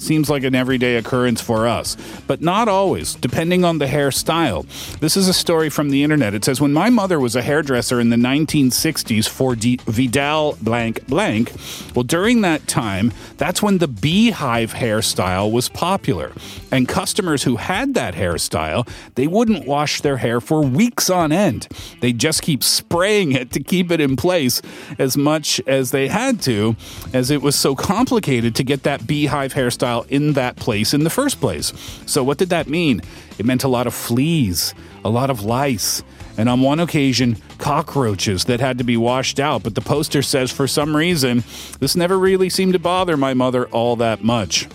seems 0.00 0.30
like 0.30 0.44
an 0.44 0.54
everyday 0.54 0.96
occurrence 0.96 1.40
for 1.40 1.66
us, 1.66 1.96
but 2.26 2.40
not 2.40 2.68
always, 2.68 3.14
depending 3.14 3.64
on 3.64 3.78
the 3.78 3.86
hairstyle. 3.86 4.66
This 5.00 5.16
is 5.16 5.28
a 5.28 5.32
story 5.32 5.70
from 5.70 5.90
the 5.90 6.02
internet. 6.02 6.34
It 6.34 6.44
says 6.44 6.60
When 6.60 6.72
my 6.72 6.90
mother 6.90 7.20
was 7.20 7.36
a 7.36 7.42
hairdresser 7.42 8.00
in 8.00 8.10
the 8.10 8.16
1960s 8.16 9.28
for 9.28 9.54
D- 9.54 9.80
Vidal 9.86 10.56
blank 10.60 11.06
blank, 11.06 11.52
well, 11.94 12.02
during 12.02 12.40
that 12.42 12.66
time, 12.66 13.12
that's 13.36 13.62
when 13.62 13.78
the 13.78 13.88
beehive 13.88 14.74
hairstyle 14.74 15.50
was 15.50 15.68
popular. 15.68 16.32
And 16.70 16.88
customers 16.88 17.42
who 17.42 17.56
had 17.56 17.94
that 17.94 18.14
hairstyle, 18.14 18.88
they 19.14 19.26
wouldn't 19.26 19.66
wash 19.66 20.00
their 20.00 20.18
hair 20.18 20.40
for 20.40 20.62
weeks 20.62 21.10
on 21.10 21.32
end. 21.32 21.68
They 22.00 22.12
just 22.12 22.42
keep 22.42 22.62
spraying 22.62 23.32
it 23.32 23.50
to 23.52 23.60
keep 23.60 23.90
it 23.90 24.00
in 24.00 24.16
place 24.16 24.62
as 24.98 25.16
much 25.16 25.60
as 25.66 25.90
they 25.90 26.08
had 26.08 26.40
to, 26.42 26.76
as 27.12 27.30
it 27.30 27.42
was 27.42 27.56
so 27.56 27.74
complicated 27.74 28.54
to 28.54 28.64
get 28.64 28.84
that 28.84 29.06
beehive 29.06 29.54
hairstyle 29.54 29.89
in 30.08 30.32
that 30.34 30.56
place 30.56 30.94
in 30.94 31.04
the 31.04 31.10
first 31.10 31.40
place. 31.40 31.72
So, 32.06 32.22
what 32.24 32.38
did 32.38 32.50
that 32.50 32.68
mean? 32.68 33.02
It 33.38 33.46
meant 33.46 33.64
a 33.64 33.68
lot 33.68 33.86
of 33.86 33.94
fleas, 33.94 34.74
a 35.04 35.10
lot 35.10 35.30
of 35.30 35.42
lice, 35.42 36.02
and 36.36 36.48
on 36.48 36.60
one 36.60 36.80
occasion, 36.80 37.36
cockroaches 37.58 38.44
that 38.44 38.60
had 38.60 38.78
to 38.78 38.84
be 38.84 38.96
washed 38.96 39.38
out. 39.40 39.62
But 39.62 39.74
the 39.74 39.80
poster 39.80 40.22
says 40.22 40.50
for 40.50 40.66
some 40.66 40.96
reason, 40.96 41.44
this 41.80 41.96
never 41.96 42.18
really 42.18 42.48
seemed 42.48 42.72
to 42.72 42.78
bother 42.78 43.16
my 43.16 43.34
mother 43.34 43.66
all 43.68 43.96
that 43.96 44.22
much. 44.24 44.68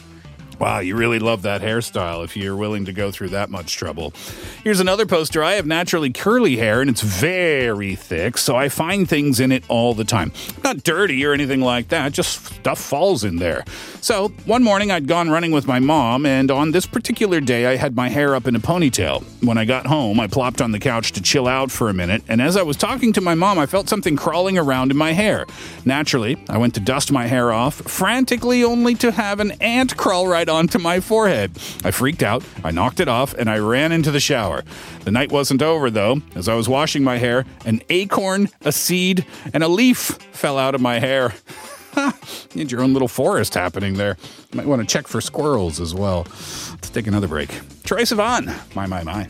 Wow, 0.59 0.79
you 0.79 0.95
really 0.95 1.19
love 1.19 1.41
that 1.41 1.61
hairstyle 1.61 2.23
if 2.23 2.37
you're 2.37 2.55
willing 2.55 2.85
to 2.85 2.93
go 2.93 3.11
through 3.11 3.29
that 3.29 3.49
much 3.49 3.75
trouble. 3.75 4.13
Here's 4.63 4.79
another 4.79 5.05
poster. 5.05 5.43
I 5.43 5.53
have 5.53 5.65
naturally 5.65 6.11
curly 6.11 6.55
hair 6.57 6.79
and 6.81 6.89
it's 6.89 7.01
very 7.01 7.95
thick, 7.95 8.37
so 8.37 8.55
I 8.55 8.69
find 8.69 9.07
things 9.07 9.39
in 9.39 9.51
it 9.51 9.63
all 9.67 9.93
the 9.93 10.05
time. 10.05 10.31
Not 10.63 10.83
dirty 10.83 11.25
or 11.25 11.33
anything 11.33 11.59
like 11.59 11.89
that, 11.89 12.13
just 12.13 12.45
stuff 12.45 12.79
falls 12.79 13.23
in 13.23 13.35
there. 13.37 13.65
So, 13.99 14.29
one 14.45 14.63
morning 14.63 14.91
I'd 14.91 15.07
gone 15.07 15.29
running 15.29 15.51
with 15.51 15.67
my 15.67 15.79
mom, 15.79 16.25
and 16.25 16.49
on 16.51 16.71
this 16.71 16.85
particular 16.85 17.41
day 17.41 17.65
I 17.65 17.75
had 17.75 17.95
my 17.95 18.09
hair 18.09 18.35
up 18.35 18.47
in 18.47 18.55
a 18.55 18.59
ponytail. 18.59 19.23
When 19.43 19.57
I 19.57 19.65
got 19.65 19.87
home, 19.87 20.19
I 20.19 20.27
plopped 20.27 20.61
on 20.61 20.71
the 20.71 20.79
couch 20.79 21.11
to 21.13 21.21
chill 21.21 21.47
out 21.47 21.71
for 21.71 21.89
a 21.89 21.93
minute, 21.93 22.23
and 22.27 22.41
as 22.41 22.55
I 22.55 22.61
was 22.61 22.77
talking 22.77 23.11
to 23.13 23.21
my 23.21 23.35
mom, 23.35 23.59
I 23.59 23.65
felt 23.65 23.89
something 23.89 24.15
crawling 24.15 24.57
around 24.57 24.91
in 24.91 24.97
my 24.97 25.11
hair. 25.11 25.45
Naturally, 25.83 26.37
I 26.49 26.57
went 26.57 26.75
to 26.75 26.79
dust 26.79 27.11
my 27.11 27.27
hair 27.27 27.51
off, 27.51 27.75
frantically 27.75 28.63
only 28.63 28.95
to 28.95 29.11
have 29.11 29.39
an 29.39 29.51
ant 29.61 29.97
crawl 29.97 30.27
right 30.27 30.44
onto 30.49 30.79
my 30.79 30.99
forehead. 30.99 31.51
I 31.83 31.91
freaked 31.91 32.23
out, 32.23 32.43
I 32.63 32.71
knocked 32.71 32.99
it 32.99 33.07
off, 33.07 33.33
and 33.33 33.49
I 33.49 33.57
ran 33.57 33.91
into 33.91 34.11
the 34.11 34.19
shower. 34.19 34.63
The 35.03 35.11
night 35.11 35.31
wasn't 35.31 35.61
over 35.61 35.89
though. 35.89 36.21
As 36.35 36.47
I 36.47 36.55
was 36.55 36.67
washing 36.69 37.03
my 37.03 37.17
hair, 37.17 37.45
an 37.65 37.81
acorn, 37.89 38.49
a 38.61 38.71
seed, 38.71 39.25
and 39.53 39.63
a 39.63 39.67
leaf 39.67 39.97
fell 40.31 40.57
out 40.57 40.75
of 40.75 40.81
my 40.81 40.99
hair. 40.99 41.33
you 41.97 42.59
had 42.59 42.71
your 42.71 42.81
own 42.81 42.93
little 42.93 43.07
forest 43.07 43.53
happening 43.53 43.95
there. 43.95 44.17
You 44.51 44.57
might 44.57 44.67
want 44.67 44.81
to 44.81 44.87
check 44.87 45.07
for 45.07 45.21
squirrels 45.21 45.79
as 45.79 45.93
well. 45.93 46.25
Let's 46.29 46.89
take 46.89 47.07
another 47.07 47.27
break. 47.27 47.49
Troye 47.83 48.01
Sivan. 48.01 48.75
My, 48.75 48.85
my, 48.85 49.03
my. 49.03 49.27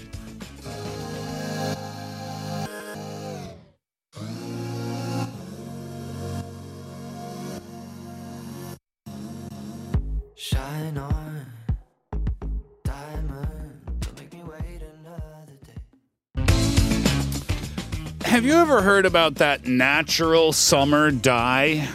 You 18.45 18.53
ever 18.53 18.83
heard 18.83 19.07
about 19.07 19.35
that 19.35 19.65
natural 19.65 20.53
summer 20.53 21.09
dye? 21.09 21.89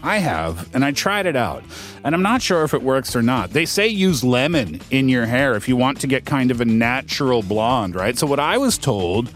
I 0.00 0.18
have, 0.18 0.72
and 0.72 0.84
I 0.84 0.92
tried 0.92 1.26
it 1.26 1.34
out. 1.34 1.64
And 2.04 2.14
I'm 2.14 2.22
not 2.22 2.40
sure 2.40 2.62
if 2.62 2.72
it 2.72 2.82
works 2.82 3.16
or 3.16 3.22
not. 3.22 3.50
They 3.50 3.66
say 3.66 3.88
use 3.88 4.22
lemon 4.22 4.80
in 4.92 5.08
your 5.08 5.26
hair 5.26 5.56
if 5.56 5.68
you 5.68 5.76
want 5.76 6.00
to 6.02 6.06
get 6.06 6.24
kind 6.24 6.52
of 6.52 6.60
a 6.60 6.64
natural 6.64 7.42
blonde, 7.42 7.96
right? 7.96 8.16
So, 8.16 8.28
what 8.28 8.38
I 8.38 8.58
was 8.58 8.78
told 8.78 9.32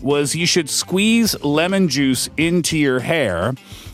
was 0.00 0.34
you 0.34 0.46
should 0.46 0.70
squeeze 0.70 1.38
lemon 1.44 1.88
juice 1.88 2.30
into 2.38 2.78
your 2.78 3.00
hair 3.00 3.52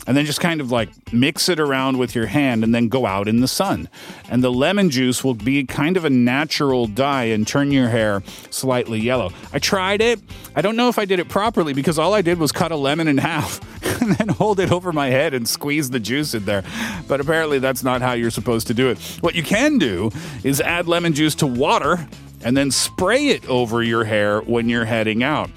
and 0.08 0.16
then 0.16 0.24
just 0.24 0.40
kind 0.40 0.62
of 0.62 0.72
like 0.72 0.88
mix 1.12 1.50
it 1.50 1.60
around 1.60 1.98
with 1.98 2.14
your 2.14 2.24
hand 2.26 2.64
and 2.64 2.74
then 2.74 2.88
go 2.88 3.04
out 3.04 3.28
in 3.28 3.40
the 3.40 3.46
sun. 3.46 3.90
And 4.30 4.42
the 4.42 4.50
lemon 4.50 4.88
juice 4.88 5.22
will 5.22 5.34
be 5.34 5.64
kind 5.64 5.98
of 5.98 6.06
a 6.06 6.10
natural 6.10 6.86
dye 6.86 7.24
and 7.24 7.46
turn 7.46 7.70
your 7.70 7.90
hair 7.90 8.22
slightly 8.48 8.98
yellow. 8.98 9.30
I 9.52 9.58
tried 9.58 10.00
it. 10.00 10.18
I 10.56 10.62
don't 10.62 10.76
know 10.76 10.88
if 10.88 10.98
I 10.98 11.04
did 11.04 11.20
it 11.20 11.28
properly 11.28 11.74
because 11.74 11.98
all 11.98 12.14
I 12.14 12.22
did 12.22 12.38
was 12.38 12.52
cut 12.52 12.72
a 12.72 12.76
lemon 12.76 13.06
in 13.06 13.18
half 13.28 13.60
and 14.00 14.12
then 14.16 14.28
hold 14.28 14.60
it 14.60 14.72
over 14.72 14.92
my 14.92 15.08
head 15.08 15.34
and 15.34 15.46
squeeze 15.46 15.90
the 15.90 16.00
juice 16.00 16.32
in 16.32 16.46
there. 16.46 16.64
But 17.06 17.20
apparently, 17.20 17.58
that's 17.58 17.84
not 17.84 18.00
how 18.00 18.14
you're 18.14 18.30
supposed 18.30 18.66
to 18.68 18.74
do 18.74 18.88
it. 18.88 18.98
What 19.20 19.34
you 19.34 19.42
can 19.42 19.76
do 19.76 20.10
is 20.42 20.62
add 20.62 20.88
lemon 20.88 21.12
juice 21.12 21.34
to 21.36 21.46
water 21.46 22.08
and 22.42 22.56
then 22.56 22.70
spray 22.70 23.26
it 23.26 23.46
over 23.46 23.82
your 23.82 24.04
hair 24.04 24.40
when 24.40 24.70
you're 24.70 24.86
heading 24.86 25.22
out. 25.22 25.50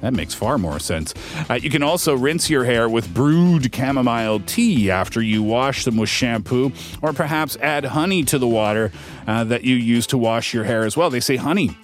That 0.00 0.12
makes 0.12 0.34
far 0.34 0.58
more 0.58 0.78
sense. 0.78 1.14
Uh, 1.48 1.54
you 1.54 1.70
can 1.70 1.82
also 1.82 2.14
rinse 2.14 2.50
your 2.50 2.64
hair 2.64 2.88
with 2.88 3.12
brewed 3.14 3.74
chamomile 3.74 4.40
tea 4.40 4.90
after 4.90 5.22
you 5.22 5.42
wash 5.42 5.84
them 5.84 5.96
with 5.96 6.08
shampoo, 6.08 6.72
or 7.02 7.12
perhaps 7.12 7.56
add 7.62 7.84
honey 7.86 8.22
to 8.24 8.38
the 8.38 8.46
water 8.46 8.92
uh, 9.26 9.44
that 9.44 9.64
you 9.64 9.74
use 9.74 10.06
to 10.08 10.18
wash 10.18 10.52
your 10.52 10.64
hair 10.64 10.84
as 10.84 10.96
well. 10.96 11.10
They 11.10 11.20
say 11.20 11.36
honey 11.36 11.76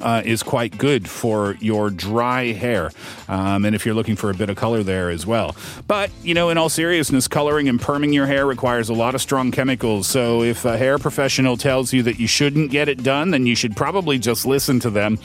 uh, 0.00 0.22
is 0.24 0.42
quite 0.42 0.76
good 0.78 1.08
for 1.08 1.56
your 1.60 1.90
dry 1.90 2.52
hair. 2.52 2.90
Um, 3.28 3.64
and 3.64 3.74
if 3.74 3.84
you're 3.84 3.94
looking 3.94 4.16
for 4.16 4.30
a 4.30 4.34
bit 4.34 4.48
of 4.48 4.56
color 4.56 4.82
there 4.82 5.10
as 5.10 5.26
well. 5.26 5.56
But, 5.86 6.10
you 6.22 6.34
know, 6.34 6.50
in 6.50 6.58
all 6.58 6.68
seriousness, 6.68 7.28
coloring 7.28 7.68
and 7.68 7.80
perming 7.80 8.14
your 8.14 8.26
hair 8.26 8.46
requires 8.46 8.88
a 8.88 8.94
lot 8.94 9.14
of 9.14 9.20
strong 9.20 9.50
chemicals. 9.50 10.06
So 10.06 10.42
if 10.42 10.64
a 10.64 10.78
hair 10.78 10.98
professional 10.98 11.56
tells 11.56 11.92
you 11.92 12.02
that 12.04 12.18
you 12.18 12.26
shouldn't 12.26 12.70
get 12.70 12.88
it 12.88 13.02
done, 13.02 13.30
then 13.30 13.46
you 13.46 13.54
should 13.54 13.76
probably 13.76 14.18
just 14.18 14.46
listen 14.46 14.80
to 14.80 14.90
them. 14.90 15.18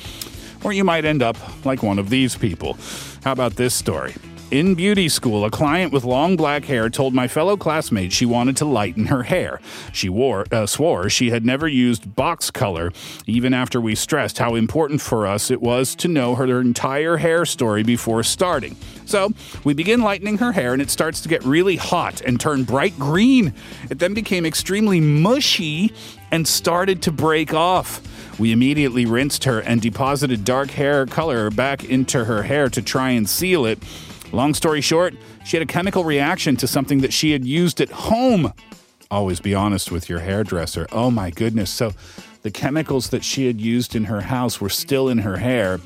Or 0.63 0.73
you 0.73 0.83
might 0.83 1.05
end 1.05 1.21
up 1.21 1.37
like 1.65 1.83
one 1.83 1.99
of 1.99 2.09
these 2.09 2.35
people. 2.35 2.77
How 3.23 3.31
about 3.31 3.55
this 3.55 3.73
story? 3.73 4.13
In 4.49 4.75
beauty 4.75 5.09
school, 5.09 5.43
a 5.43 5.51
client 5.51 5.91
with 5.91 6.05
long 6.05 6.37
black 6.37 6.63
hair 6.63 6.89
told 6.89 7.13
my 7.13 7.27
fellow 7.27 7.57
classmates 7.57 8.15
she 8.15 8.25
wanted 8.25 8.55
to 8.57 8.65
lighten 8.65 9.07
her 9.07 9.23
hair. 9.23 9.59
She 9.91 10.07
wore, 10.07 10.45
uh, 10.53 10.65
swore 10.65 11.09
she 11.09 11.31
had 11.31 11.45
never 11.45 11.67
used 11.67 12.15
box 12.15 12.49
color, 12.49 12.93
even 13.25 13.53
after 13.53 13.81
we 13.81 13.93
stressed 13.93 14.37
how 14.37 14.55
important 14.55 15.01
for 15.01 15.27
us 15.27 15.51
it 15.51 15.61
was 15.61 15.95
to 15.95 16.07
know 16.07 16.35
her 16.35 16.61
entire 16.61 17.17
hair 17.17 17.45
story 17.45 17.83
before 17.83 18.23
starting. 18.23 18.77
So 19.03 19.33
we 19.65 19.73
begin 19.73 20.01
lightening 20.01 20.37
her 20.37 20.53
hair, 20.53 20.71
and 20.71 20.81
it 20.81 20.91
starts 20.91 21.19
to 21.21 21.29
get 21.29 21.43
really 21.43 21.75
hot 21.75 22.21
and 22.21 22.39
turn 22.39 22.63
bright 22.63 22.97
green. 22.97 23.53
It 23.89 23.99
then 23.99 24.13
became 24.13 24.45
extremely 24.45 25.01
mushy 25.01 25.91
and 26.31 26.47
started 26.47 27.01
to 27.01 27.11
break 27.11 27.53
off. 27.53 28.01
We 28.39 28.53
immediately 28.53 29.05
rinsed 29.05 29.43
her 29.43 29.59
and 29.59 29.81
deposited 29.81 30.45
dark 30.45 30.69
hair 30.69 31.05
color 31.05 31.49
back 31.49 31.83
into 31.83 32.23
her 32.23 32.43
hair 32.43 32.69
to 32.69 32.81
try 32.81 33.09
and 33.09 33.27
seal 33.27 33.65
it. 33.65 33.79
Long 34.31 34.53
story 34.53 34.81
short, 34.81 35.15
she 35.45 35.57
had 35.57 35.63
a 35.63 35.71
chemical 35.71 36.03
reaction 36.03 36.55
to 36.57 36.67
something 36.67 36.99
that 37.01 37.13
she 37.13 37.31
had 37.31 37.45
used 37.45 37.79
at 37.79 37.89
home. 37.89 38.53
Always 39.09 39.39
be 39.39 39.55
honest 39.55 39.91
with 39.91 40.09
your 40.09 40.19
hairdresser. 40.19 40.85
Oh 40.91 41.09
my 41.09 41.29
goodness. 41.29 41.69
So 41.69 41.93
the 42.41 42.51
chemicals 42.51 43.09
that 43.09 43.23
she 43.23 43.47
had 43.47 43.61
used 43.61 43.95
in 43.95 44.05
her 44.05 44.21
house 44.21 44.59
were 44.59 44.69
still 44.69 45.07
in 45.07 45.19
her 45.19 45.37
hair. 45.37 45.79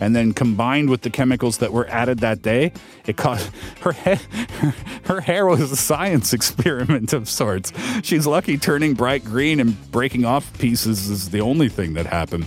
And 0.00 0.16
then 0.16 0.32
combined 0.32 0.90
with 0.90 1.02
the 1.02 1.10
chemicals 1.10 1.58
that 1.58 1.72
were 1.72 1.86
added 1.86 2.18
that 2.20 2.42
day, 2.42 2.72
it 3.06 3.16
caused 3.16 3.50
her 3.82 3.92
hair, 3.92 4.20
her 5.04 5.20
hair 5.20 5.46
was 5.46 5.70
a 5.70 5.76
science 5.76 6.32
experiment 6.34 7.12
of 7.12 7.28
sorts. 7.28 7.72
She's 8.02 8.26
lucky 8.26 8.58
turning 8.58 8.94
bright 8.94 9.24
green 9.24 9.60
and 9.60 9.92
breaking 9.92 10.24
off 10.24 10.58
pieces 10.58 11.08
is 11.08 11.30
the 11.30 11.40
only 11.40 11.68
thing 11.68 11.94
that 11.94 12.06
happened. 12.06 12.46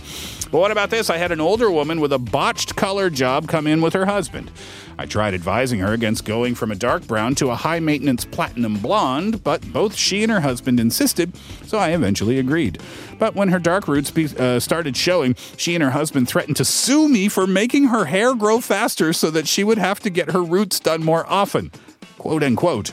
But 0.56 0.60
what 0.60 0.70
about 0.70 0.88
this? 0.88 1.10
I 1.10 1.18
had 1.18 1.32
an 1.32 1.40
older 1.42 1.70
woman 1.70 2.00
with 2.00 2.14
a 2.14 2.18
botched 2.18 2.76
color 2.76 3.10
job 3.10 3.46
come 3.46 3.66
in 3.66 3.82
with 3.82 3.92
her 3.92 4.06
husband. 4.06 4.50
I 4.96 5.04
tried 5.04 5.34
advising 5.34 5.80
her 5.80 5.92
against 5.92 6.24
going 6.24 6.54
from 6.54 6.72
a 6.72 6.74
dark 6.74 7.06
brown 7.06 7.34
to 7.34 7.50
a 7.50 7.54
high 7.54 7.78
maintenance 7.78 8.24
platinum 8.24 8.78
blonde, 8.78 9.44
but 9.44 9.70
both 9.70 9.94
she 9.94 10.22
and 10.22 10.32
her 10.32 10.40
husband 10.40 10.80
insisted, 10.80 11.36
so 11.66 11.76
I 11.76 11.90
eventually 11.90 12.38
agreed. 12.38 12.80
But 13.18 13.34
when 13.34 13.50
her 13.50 13.58
dark 13.58 13.86
roots 13.86 14.10
be, 14.10 14.34
uh, 14.38 14.58
started 14.58 14.96
showing, 14.96 15.34
she 15.58 15.74
and 15.74 15.84
her 15.84 15.90
husband 15.90 16.26
threatened 16.26 16.56
to 16.56 16.64
sue 16.64 17.06
me 17.06 17.28
for 17.28 17.46
making 17.46 17.88
her 17.88 18.06
hair 18.06 18.34
grow 18.34 18.62
faster 18.62 19.12
so 19.12 19.30
that 19.32 19.46
she 19.46 19.62
would 19.62 19.76
have 19.76 20.00
to 20.00 20.08
get 20.08 20.30
her 20.30 20.42
roots 20.42 20.80
done 20.80 21.04
more 21.04 21.30
often. 21.30 21.70
Quote 22.16 22.42
unquote. 22.42 22.92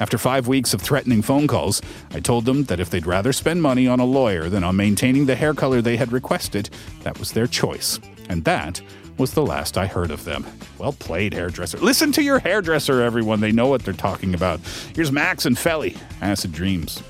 After 0.00 0.18
five 0.18 0.48
weeks 0.48 0.74
of 0.74 0.82
threatening 0.82 1.22
phone 1.22 1.46
calls, 1.46 1.80
I 2.12 2.18
told 2.18 2.46
them 2.46 2.64
that 2.64 2.80
if 2.80 2.90
they'd 2.90 3.06
rather 3.06 3.32
spend 3.32 3.62
money 3.62 3.86
on 3.86 4.00
a 4.00 4.04
lawyer 4.04 4.48
than 4.48 4.64
on 4.64 4.74
maintaining 4.76 5.26
the 5.26 5.36
hair 5.36 5.54
color 5.54 5.80
they 5.80 5.96
had 5.96 6.10
requested, 6.10 6.68
that 7.02 7.18
was 7.18 7.30
their 7.32 7.46
choice. 7.46 8.00
And 8.28 8.44
that 8.44 8.80
was 9.18 9.34
the 9.34 9.46
last 9.46 9.78
I 9.78 9.86
heard 9.86 10.10
of 10.10 10.24
them. 10.24 10.44
Well 10.78 10.92
played, 10.92 11.32
hairdresser. 11.32 11.78
Listen 11.78 12.10
to 12.12 12.22
your 12.22 12.40
hairdresser, 12.40 13.02
everyone. 13.02 13.40
They 13.40 13.52
know 13.52 13.68
what 13.68 13.84
they're 13.84 13.94
talking 13.94 14.34
about. 14.34 14.60
Here's 14.96 15.12
Max 15.12 15.46
and 15.46 15.56
Felly, 15.56 15.96
Acid 16.20 16.50
Dreams. 16.50 17.00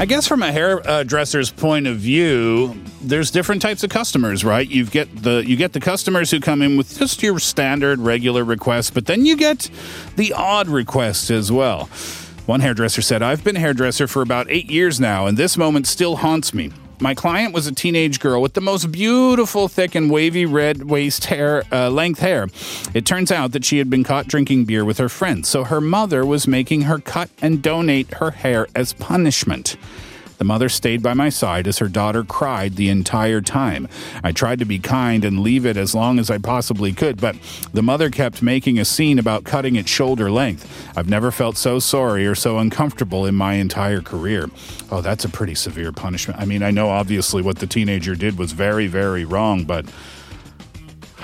I 0.00 0.06
guess 0.06 0.26
from 0.26 0.42
a 0.42 0.50
hairdresser's 0.50 1.50
point 1.50 1.86
of 1.86 1.98
view, 1.98 2.74
there's 3.02 3.30
different 3.30 3.60
types 3.60 3.84
of 3.84 3.90
customers, 3.90 4.42
right? 4.46 4.66
You 4.66 4.86
get 4.86 5.14
the 5.22 5.44
you 5.46 5.56
get 5.56 5.74
the 5.74 5.80
customers 5.80 6.30
who 6.30 6.40
come 6.40 6.62
in 6.62 6.78
with 6.78 6.98
just 6.98 7.22
your 7.22 7.38
standard 7.38 7.98
regular 7.98 8.42
requests, 8.42 8.88
but 8.88 9.04
then 9.04 9.26
you 9.26 9.36
get 9.36 9.68
the 10.16 10.32
odd 10.32 10.68
requests 10.68 11.30
as 11.30 11.52
well. 11.52 11.90
One 12.46 12.60
hairdresser 12.60 13.02
said, 13.02 13.22
"I've 13.22 13.44
been 13.44 13.56
a 13.56 13.60
hairdresser 13.60 14.06
for 14.06 14.22
about 14.22 14.46
8 14.48 14.70
years 14.70 15.00
now, 15.00 15.26
and 15.26 15.36
this 15.36 15.58
moment 15.58 15.86
still 15.86 16.16
haunts 16.16 16.54
me." 16.54 16.70
My 17.02 17.14
client 17.14 17.54
was 17.54 17.66
a 17.66 17.72
teenage 17.72 18.20
girl 18.20 18.42
with 18.42 18.52
the 18.52 18.60
most 18.60 18.92
beautiful, 18.92 19.68
thick, 19.68 19.94
and 19.94 20.10
wavy 20.10 20.44
red 20.44 20.82
waist 20.82 21.24
hair, 21.24 21.62
uh, 21.72 21.88
length 21.88 22.20
hair. 22.20 22.48
It 22.92 23.06
turns 23.06 23.32
out 23.32 23.52
that 23.52 23.64
she 23.64 23.78
had 23.78 23.88
been 23.88 24.04
caught 24.04 24.26
drinking 24.26 24.66
beer 24.66 24.84
with 24.84 24.98
her 24.98 25.08
friends, 25.08 25.48
so 25.48 25.64
her 25.64 25.80
mother 25.80 26.26
was 26.26 26.46
making 26.46 26.82
her 26.82 26.98
cut 26.98 27.30
and 27.40 27.62
donate 27.62 28.12
her 28.14 28.32
hair 28.32 28.66
as 28.74 28.92
punishment. 28.92 29.78
The 30.40 30.46
mother 30.46 30.70
stayed 30.70 31.02
by 31.02 31.12
my 31.12 31.28
side 31.28 31.68
as 31.68 31.80
her 31.80 31.88
daughter 31.88 32.24
cried 32.24 32.76
the 32.76 32.88
entire 32.88 33.42
time. 33.42 33.86
I 34.24 34.32
tried 34.32 34.58
to 34.60 34.64
be 34.64 34.78
kind 34.78 35.22
and 35.22 35.40
leave 35.40 35.66
it 35.66 35.76
as 35.76 35.94
long 35.94 36.18
as 36.18 36.30
I 36.30 36.38
possibly 36.38 36.94
could, 36.94 37.20
but 37.20 37.36
the 37.74 37.82
mother 37.82 38.08
kept 38.08 38.40
making 38.40 38.78
a 38.78 38.86
scene 38.86 39.18
about 39.18 39.44
cutting 39.44 39.76
it 39.76 39.86
shoulder 39.86 40.30
length. 40.30 40.66
I've 40.96 41.10
never 41.10 41.30
felt 41.30 41.58
so 41.58 41.78
sorry 41.78 42.26
or 42.26 42.34
so 42.34 42.56
uncomfortable 42.56 43.26
in 43.26 43.34
my 43.34 43.56
entire 43.56 44.00
career. 44.00 44.48
Oh, 44.90 45.02
that's 45.02 45.26
a 45.26 45.28
pretty 45.28 45.54
severe 45.54 45.92
punishment. 45.92 46.40
I 46.40 46.46
mean, 46.46 46.62
I 46.62 46.70
know 46.70 46.88
obviously 46.88 47.42
what 47.42 47.58
the 47.58 47.66
teenager 47.66 48.14
did 48.14 48.38
was 48.38 48.52
very, 48.52 48.86
very 48.86 49.26
wrong, 49.26 49.64
but. 49.64 49.84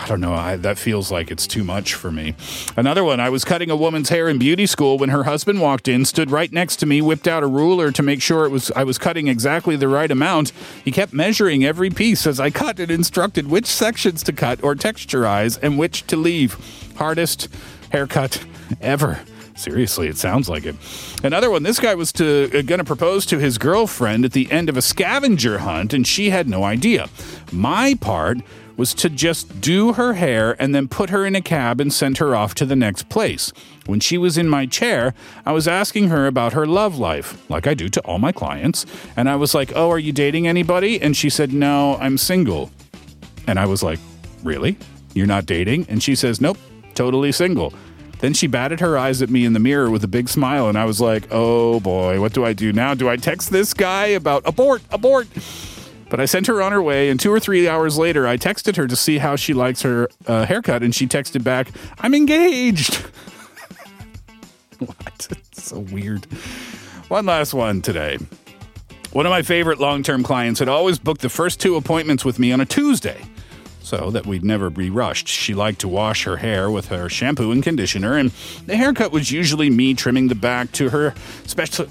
I 0.06 0.08
don't 0.08 0.20
know. 0.20 0.34
I, 0.34 0.54
that 0.58 0.78
feels 0.78 1.10
like 1.10 1.32
it's 1.32 1.48
too 1.48 1.64
much 1.64 1.94
for 1.94 2.12
me. 2.12 2.36
Another 2.76 3.02
one. 3.02 3.18
I 3.18 3.28
was 3.28 3.44
cutting 3.44 3.70
a 3.70 3.76
woman's 3.76 4.08
hair 4.08 4.28
in 4.28 4.38
beauty 4.38 4.64
school 4.64 4.98
when 4.98 5.08
her 5.08 5.24
husband 5.24 5.60
walked 5.60 5.88
in, 5.88 6.04
stood 6.04 6.30
right 6.30 6.52
next 6.52 6.76
to 6.76 6.86
me, 6.86 7.02
whipped 7.02 7.26
out 7.26 7.42
a 7.42 7.48
ruler 7.48 7.90
to 7.90 8.04
make 8.04 8.22
sure 8.22 8.44
it 8.44 8.50
was 8.50 8.70
I 8.76 8.84
was 8.84 8.98
cutting 8.98 9.26
exactly 9.26 9.74
the 9.74 9.88
right 9.88 10.08
amount. 10.08 10.52
He 10.84 10.92
kept 10.92 11.12
measuring 11.12 11.64
every 11.64 11.90
piece 11.90 12.24
as 12.24 12.38
I 12.38 12.50
cut 12.50 12.78
and 12.78 12.88
instructed 12.88 13.48
which 13.48 13.66
sections 13.66 14.22
to 14.22 14.32
cut 14.32 14.62
or 14.62 14.76
texturize 14.76 15.58
and 15.60 15.76
which 15.76 16.06
to 16.06 16.16
leave. 16.16 16.56
Hardest 16.94 17.48
haircut 17.90 18.44
ever. 18.80 19.18
Seriously, 19.56 20.06
it 20.06 20.18
sounds 20.18 20.48
like 20.48 20.66
it. 20.66 20.76
Another 21.24 21.50
one. 21.50 21.64
This 21.64 21.80
guy 21.80 21.96
was 21.96 22.12
to 22.12 22.44
uh, 22.56 22.62
going 22.62 22.78
to 22.78 22.84
propose 22.84 23.26
to 23.26 23.38
his 23.38 23.58
girlfriend 23.58 24.24
at 24.24 24.32
the 24.32 24.52
end 24.52 24.68
of 24.68 24.76
a 24.76 24.82
scavenger 24.82 25.58
hunt, 25.58 25.92
and 25.92 26.06
she 26.06 26.30
had 26.30 26.48
no 26.48 26.62
idea. 26.62 27.08
My 27.50 27.96
part 28.00 28.38
was 28.76 28.94
to 28.94 29.08
just 29.08 29.60
do 29.60 29.94
her 29.94 30.14
hair 30.14 30.56
and 30.60 30.74
then 30.74 30.88
put 30.88 31.10
her 31.10 31.24
in 31.24 31.34
a 31.34 31.40
cab 31.40 31.80
and 31.80 31.92
send 31.92 32.18
her 32.18 32.34
off 32.34 32.54
to 32.54 32.66
the 32.66 32.76
next 32.76 33.08
place. 33.08 33.52
When 33.86 34.00
she 34.00 34.18
was 34.18 34.36
in 34.36 34.48
my 34.48 34.66
chair, 34.66 35.14
I 35.44 35.52
was 35.52 35.66
asking 35.66 36.08
her 36.08 36.26
about 36.26 36.52
her 36.52 36.66
love 36.66 36.98
life, 36.98 37.48
like 37.50 37.66
I 37.66 37.74
do 37.74 37.88
to 37.88 38.00
all 38.02 38.18
my 38.18 38.32
clients. 38.32 38.84
And 39.16 39.28
I 39.28 39.36
was 39.36 39.54
like, 39.54 39.72
Oh, 39.74 39.90
are 39.90 39.98
you 39.98 40.12
dating 40.12 40.46
anybody? 40.46 41.00
And 41.00 41.16
she 41.16 41.30
said, 41.30 41.52
No, 41.52 41.96
I'm 41.96 42.18
single. 42.18 42.70
And 43.46 43.58
I 43.58 43.66
was 43.66 43.82
like, 43.82 43.98
Really? 44.42 44.76
You're 45.14 45.26
not 45.26 45.46
dating? 45.46 45.86
And 45.88 46.02
she 46.02 46.14
says, 46.14 46.40
Nope, 46.40 46.58
totally 46.94 47.32
single. 47.32 47.72
Then 48.18 48.32
she 48.32 48.46
batted 48.46 48.80
her 48.80 48.96
eyes 48.96 49.20
at 49.20 49.28
me 49.28 49.44
in 49.44 49.52
the 49.52 49.60
mirror 49.60 49.90
with 49.90 50.02
a 50.02 50.08
big 50.08 50.28
smile, 50.28 50.68
and 50.68 50.78
I 50.78 50.86
was 50.86 51.00
like, 51.00 51.26
oh 51.30 51.80
boy, 51.80 52.18
what 52.18 52.32
do 52.32 52.44
I 52.44 52.54
do 52.54 52.72
now? 52.72 52.94
Do 52.94 53.10
I 53.10 53.16
text 53.16 53.50
this 53.50 53.74
guy 53.74 54.06
about 54.06 54.42
abort, 54.46 54.82
abort? 54.90 55.28
But 56.08 56.20
I 56.20 56.24
sent 56.24 56.46
her 56.46 56.62
on 56.62 56.72
her 56.72 56.82
way, 56.82 57.08
and 57.08 57.18
two 57.18 57.32
or 57.32 57.40
three 57.40 57.68
hours 57.68 57.98
later, 57.98 58.26
I 58.26 58.36
texted 58.36 58.76
her 58.76 58.86
to 58.86 58.96
see 58.96 59.18
how 59.18 59.36
she 59.36 59.54
likes 59.54 59.82
her 59.82 60.08
uh, 60.26 60.46
haircut, 60.46 60.82
and 60.82 60.94
she 60.94 61.06
texted 61.06 61.42
back, 61.42 61.70
I'm 61.98 62.14
engaged. 62.14 62.94
what? 64.78 65.28
It's 65.30 65.64
so 65.64 65.80
weird. 65.80 66.26
One 67.08 67.26
last 67.26 67.54
one 67.54 67.82
today. 67.82 68.18
One 69.12 69.26
of 69.26 69.30
my 69.30 69.42
favorite 69.42 69.80
long 69.80 70.02
term 70.02 70.22
clients 70.22 70.60
had 70.60 70.68
always 70.68 70.98
booked 70.98 71.22
the 71.22 71.28
first 71.28 71.60
two 71.60 71.76
appointments 71.76 72.24
with 72.24 72.38
me 72.38 72.52
on 72.52 72.60
a 72.60 72.66
Tuesday 72.66 73.20
so 73.86 74.10
that 74.10 74.26
we'd 74.26 74.44
never 74.44 74.68
be 74.68 74.90
rushed. 74.90 75.28
She 75.28 75.54
liked 75.54 75.78
to 75.82 75.88
wash 75.88 76.24
her 76.24 76.38
hair 76.38 76.68
with 76.68 76.88
her 76.88 77.08
shampoo 77.08 77.52
and 77.52 77.62
conditioner, 77.62 78.16
and 78.18 78.32
the 78.66 78.76
haircut 78.76 79.12
was 79.12 79.30
usually 79.30 79.70
me 79.70 79.94
trimming 79.94 80.26
the 80.26 80.34
back 80.34 80.72
to 80.72 80.90
her 80.90 81.14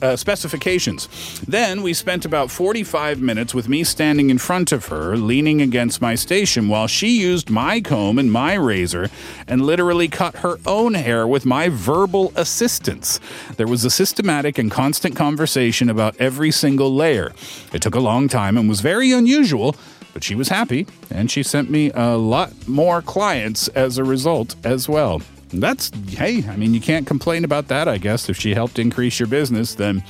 uh, 0.02 0.18
specifications. 0.18 1.08
Then 1.48 1.82
we 1.82 1.94
spent 1.94 2.26
about 2.26 2.52
45 2.52 3.22
minutes 3.22 3.54
with 3.54 3.70
me 3.70 3.86
standing 3.86 4.30
in 4.30 4.40
front 4.40 4.74
of 4.74 4.88
her, 4.88 5.16
leaning 5.16 5.62
against 5.62 6.02
my 6.02 6.16
station, 6.16 6.68
while 6.68 6.88
she 6.88 7.22
used 7.22 7.50
my 7.50 7.80
comb 7.80 8.20
and 8.20 8.30
my 8.30 8.56
razor 8.56 9.10
and 9.48 9.62
literally 9.62 10.10
cut 10.10 10.36
her 10.38 10.60
own 10.66 10.96
hair 10.96 11.26
with 11.26 11.46
my 11.46 11.70
verbal 11.70 12.34
assistance. 12.36 13.22
There 13.56 13.68
was 13.68 13.86
a 13.86 13.90
systematic 13.90 14.58
and 14.58 14.70
constant 14.70 15.16
conversation 15.16 15.90
about 15.90 16.18
every 16.20 16.52
single 16.52 16.94
layer. 16.94 17.32
It 17.72 17.82
took 17.82 17.96
a 17.96 18.02
long 18.02 18.28
time 18.28 18.58
and 18.58 18.68
was 18.68 18.82
very 18.82 19.14
unusual 19.14 19.78
but 20.16 20.24
she 20.24 20.34
was 20.34 20.48
happy 20.48 20.88
and 21.12 21.30
she 21.30 21.44
sent 21.44 21.70
me 21.70 21.92
a 21.94 22.16
lot 22.16 22.70
more 22.70 23.02
clients 23.02 23.68
as 23.68 23.98
a 23.98 24.04
result 24.04 24.56
as 24.64 24.88
well. 24.88 25.22
That's, 25.50 25.92
hey, 26.08 26.48
I 26.48 26.56
mean, 26.56 26.74
you 26.74 26.80
can't 26.80 27.06
complain 27.06 27.44
about 27.44 27.68
that, 27.68 27.90
I 27.90 27.98
guess. 27.98 28.30
If 28.30 28.38
she 28.38 28.54
helped 28.54 28.80
increase 28.80 29.20
your 29.20 29.28
business, 29.28 29.76
then 29.76 30.02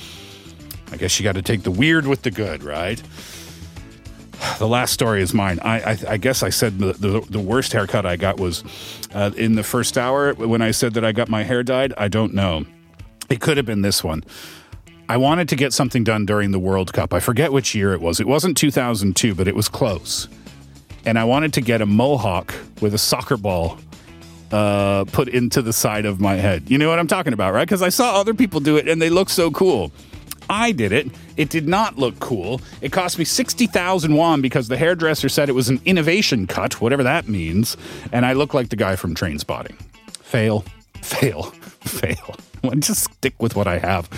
I 0.92 0.98
guess 0.98 1.20
you 1.20 1.24
got 1.24 1.34
to 1.34 1.42
take 1.42 1.64
the 1.64 1.72
weird 1.72 2.06
with 2.06 2.22
the 2.22 2.32
good, 2.32 2.64
right? 2.64 3.02
The 4.60 4.68
last 4.68 4.92
story 4.92 5.22
is 5.22 5.34
mine. 5.34 5.60
I, 5.62 5.94
I, 5.94 5.98
I 6.10 6.18
guess 6.18 6.44
I 6.44 6.50
said 6.50 6.78
the, 6.78 6.94
the, 6.94 7.22
the, 7.22 7.40
worst 7.40 7.72
haircut 7.72 8.06
I 8.06 8.18
got 8.18 8.38
was 8.38 8.64
uh, 9.14 9.32
in 9.36 9.56
the 9.56 9.64
first 9.64 9.98
hour 9.98 10.34
when 10.34 10.62
I 10.62 10.72
said 10.72 10.94
that 10.96 11.06
I 11.06 11.14
got 11.14 11.30
my 11.30 11.44
hair 11.44 11.64
dyed. 11.64 11.94
I 11.98 12.10
don't 12.10 12.34
know. 12.34 12.66
It 13.30 13.40
could 13.40 13.56
have 13.56 13.66
been 13.66 13.82
this 13.82 14.04
one. 14.04 14.24
I 15.08 15.18
wanted 15.18 15.50
to 15.50 15.56
get 15.56 15.72
something 15.74 16.04
done 16.04 16.26
during 16.26 16.52
the 16.52 16.60
World 16.60 16.92
Cup. 16.94 17.14
I 17.14 17.20
forget 17.20 17.52
which 17.52 17.76
year 17.76 17.94
it 17.94 18.02
was. 18.02 18.20
It 18.20 18.28
wasn't 18.28 18.58
2002, 18.58 19.36
but 19.36 19.48
it 19.48 19.56
was 19.56 19.70
close. 19.70 20.28
and 21.06 21.20
I 21.20 21.24
wanted 21.24 21.54
to 21.54 21.62
get 21.62 21.82
a 21.82 21.86
mohawk 21.86 22.54
with 22.82 22.96
a 22.96 22.98
soccer 22.98 23.38
ball 23.38 23.78
uh, 24.52 25.06
put 25.06 25.28
into 25.28 25.62
the 25.62 25.72
side 25.74 26.06
of 26.06 26.20
my 26.20 26.36
head. 26.36 26.64
You 26.72 26.80
know 26.80 26.90
what 26.90 26.98
I'm 26.98 27.06
talking 27.08 27.34
about, 27.34 27.54
right? 27.54 27.68
Because 27.68 27.84
I 27.84 27.90
saw 27.90 28.20
other 28.20 28.34
people 28.34 28.60
do 28.60 28.78
it 28.78 28.88
and 28.88 29.00
they 29.00 29.12
look 29.12 29.30
so 29.30 29.52
cool. 29.52 29.92
I 30.50 30.72
did 30.72 30.92
it. 30.92 31.08
It 31.38 31.50
did 31.50 31.68
not 31.68 31.98
look 32.00 32.20
cool. 32.20 32.60
It 32.82 32.92
cost 32.92 33.20
me 33.20 33.26
60,000 33.26 34.16
won 34.16 34.42
because 34.42 34.68
the 34.68 34.78
hairdresser 34.78 35.30
said 35.30 35.50
it 35.50 35.54
was 35.54 35.70
an 35.70 35.80
innovation 35.86 36.48
cut, 36.48 36.82
whatever 36.82 37.04
that 37.04 37.28
means. 37.28 37.78
And 38.12 38.26
I 38.26 38.34
look 38.34 38.54
like 38.56 38.70
the 38.70 38.76
guy 38.76 38.96
from 38.96 39.14
Trainspotting. 39.14 39.76
Fail, 40.22 40.62
fail, 41.02 41.44
fail. 41.82 42.36
Just 42.80 43.04
stick 43.14 43.40
with 43.42 43.56
what 43.56 43.68
I 43.68 43.78
have. 43.78 44.10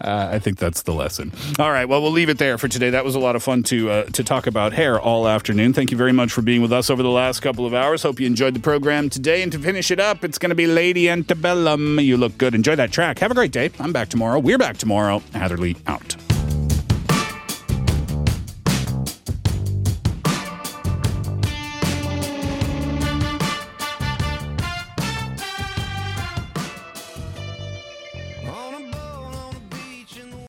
Uh, 0.00 0.28
I 0.32 0.38
think 0.38 0.58
that's 0.58 0.82
the 0.82 0.92
lesson. 0.92 1.32
All 1.58 1.70
right, 1.70 1.84
well, 1.86 2.00
we'll 2.00 2.10
leave 2.10 2.28
it 2.28 2.38
there 2.38 2.56
for 2.58 2.68
today. 2.68 2.90
That 2.90 3.04
was 3.04 3.14
a 3.14 3.18
lot 3.18 3.36
of 3.36 3.42
fun 3.42 3.62
to 3.64 3.90
uh, 3.90 4.04
to 4.04 4.24
talk 4.24 4.46
about 4.46 4.72
hair 4.72 5.00
all 5.00 5.28
afternoon. 5.28 5.72
Thank 5.72 5.90
you 5.90 5.96
very 5.96 6.12
much 6.12 6.32
for 6.32 6.42
being 6.42 6.62
with 6.62 6.72
us 6.72 6.90
over 6.90 7.02
the 7.02 7.10
last 7.10 7.40
couple 7.40 7.66
of 7.66 7.74
hours. 7.74 8.02
Hope 8.02 8.20
you 8.20 8.26
enjoyed 8.26 8.54
the 8.54 8.60
program 8.60 9.10
today. 9.10 9.42
And 9.42 9.52
to 9.52 9.58
finish 9.58 9.90
it 9.90 10.00
up, 10.00 10.24
it's 10.24 10.38
going 10.38 10.50
to 10.50 10.56
be 10.56 10.66
Lady 10.66 11.08
Antebellum. 11.08 12.00
You 12.00 12.16
look 12.16 12.38
good. 12.38 12.54
Enjoy 12.54 12.76
that 12.76 12.92
track. 12.92 13.18
Have 13.18 13.30
a 13.30 13.34
great 13.34 13.52
day. 13.52 13.70
I'm 13.78 13.92
back 13.92 14.08
tomorrow. 14.08 14.38
We're 14.38 14.58
back 14.58 14.78
tomorrow. 14.78 15.22
Hatherley 15.34 15.76
out. 15.86 16.16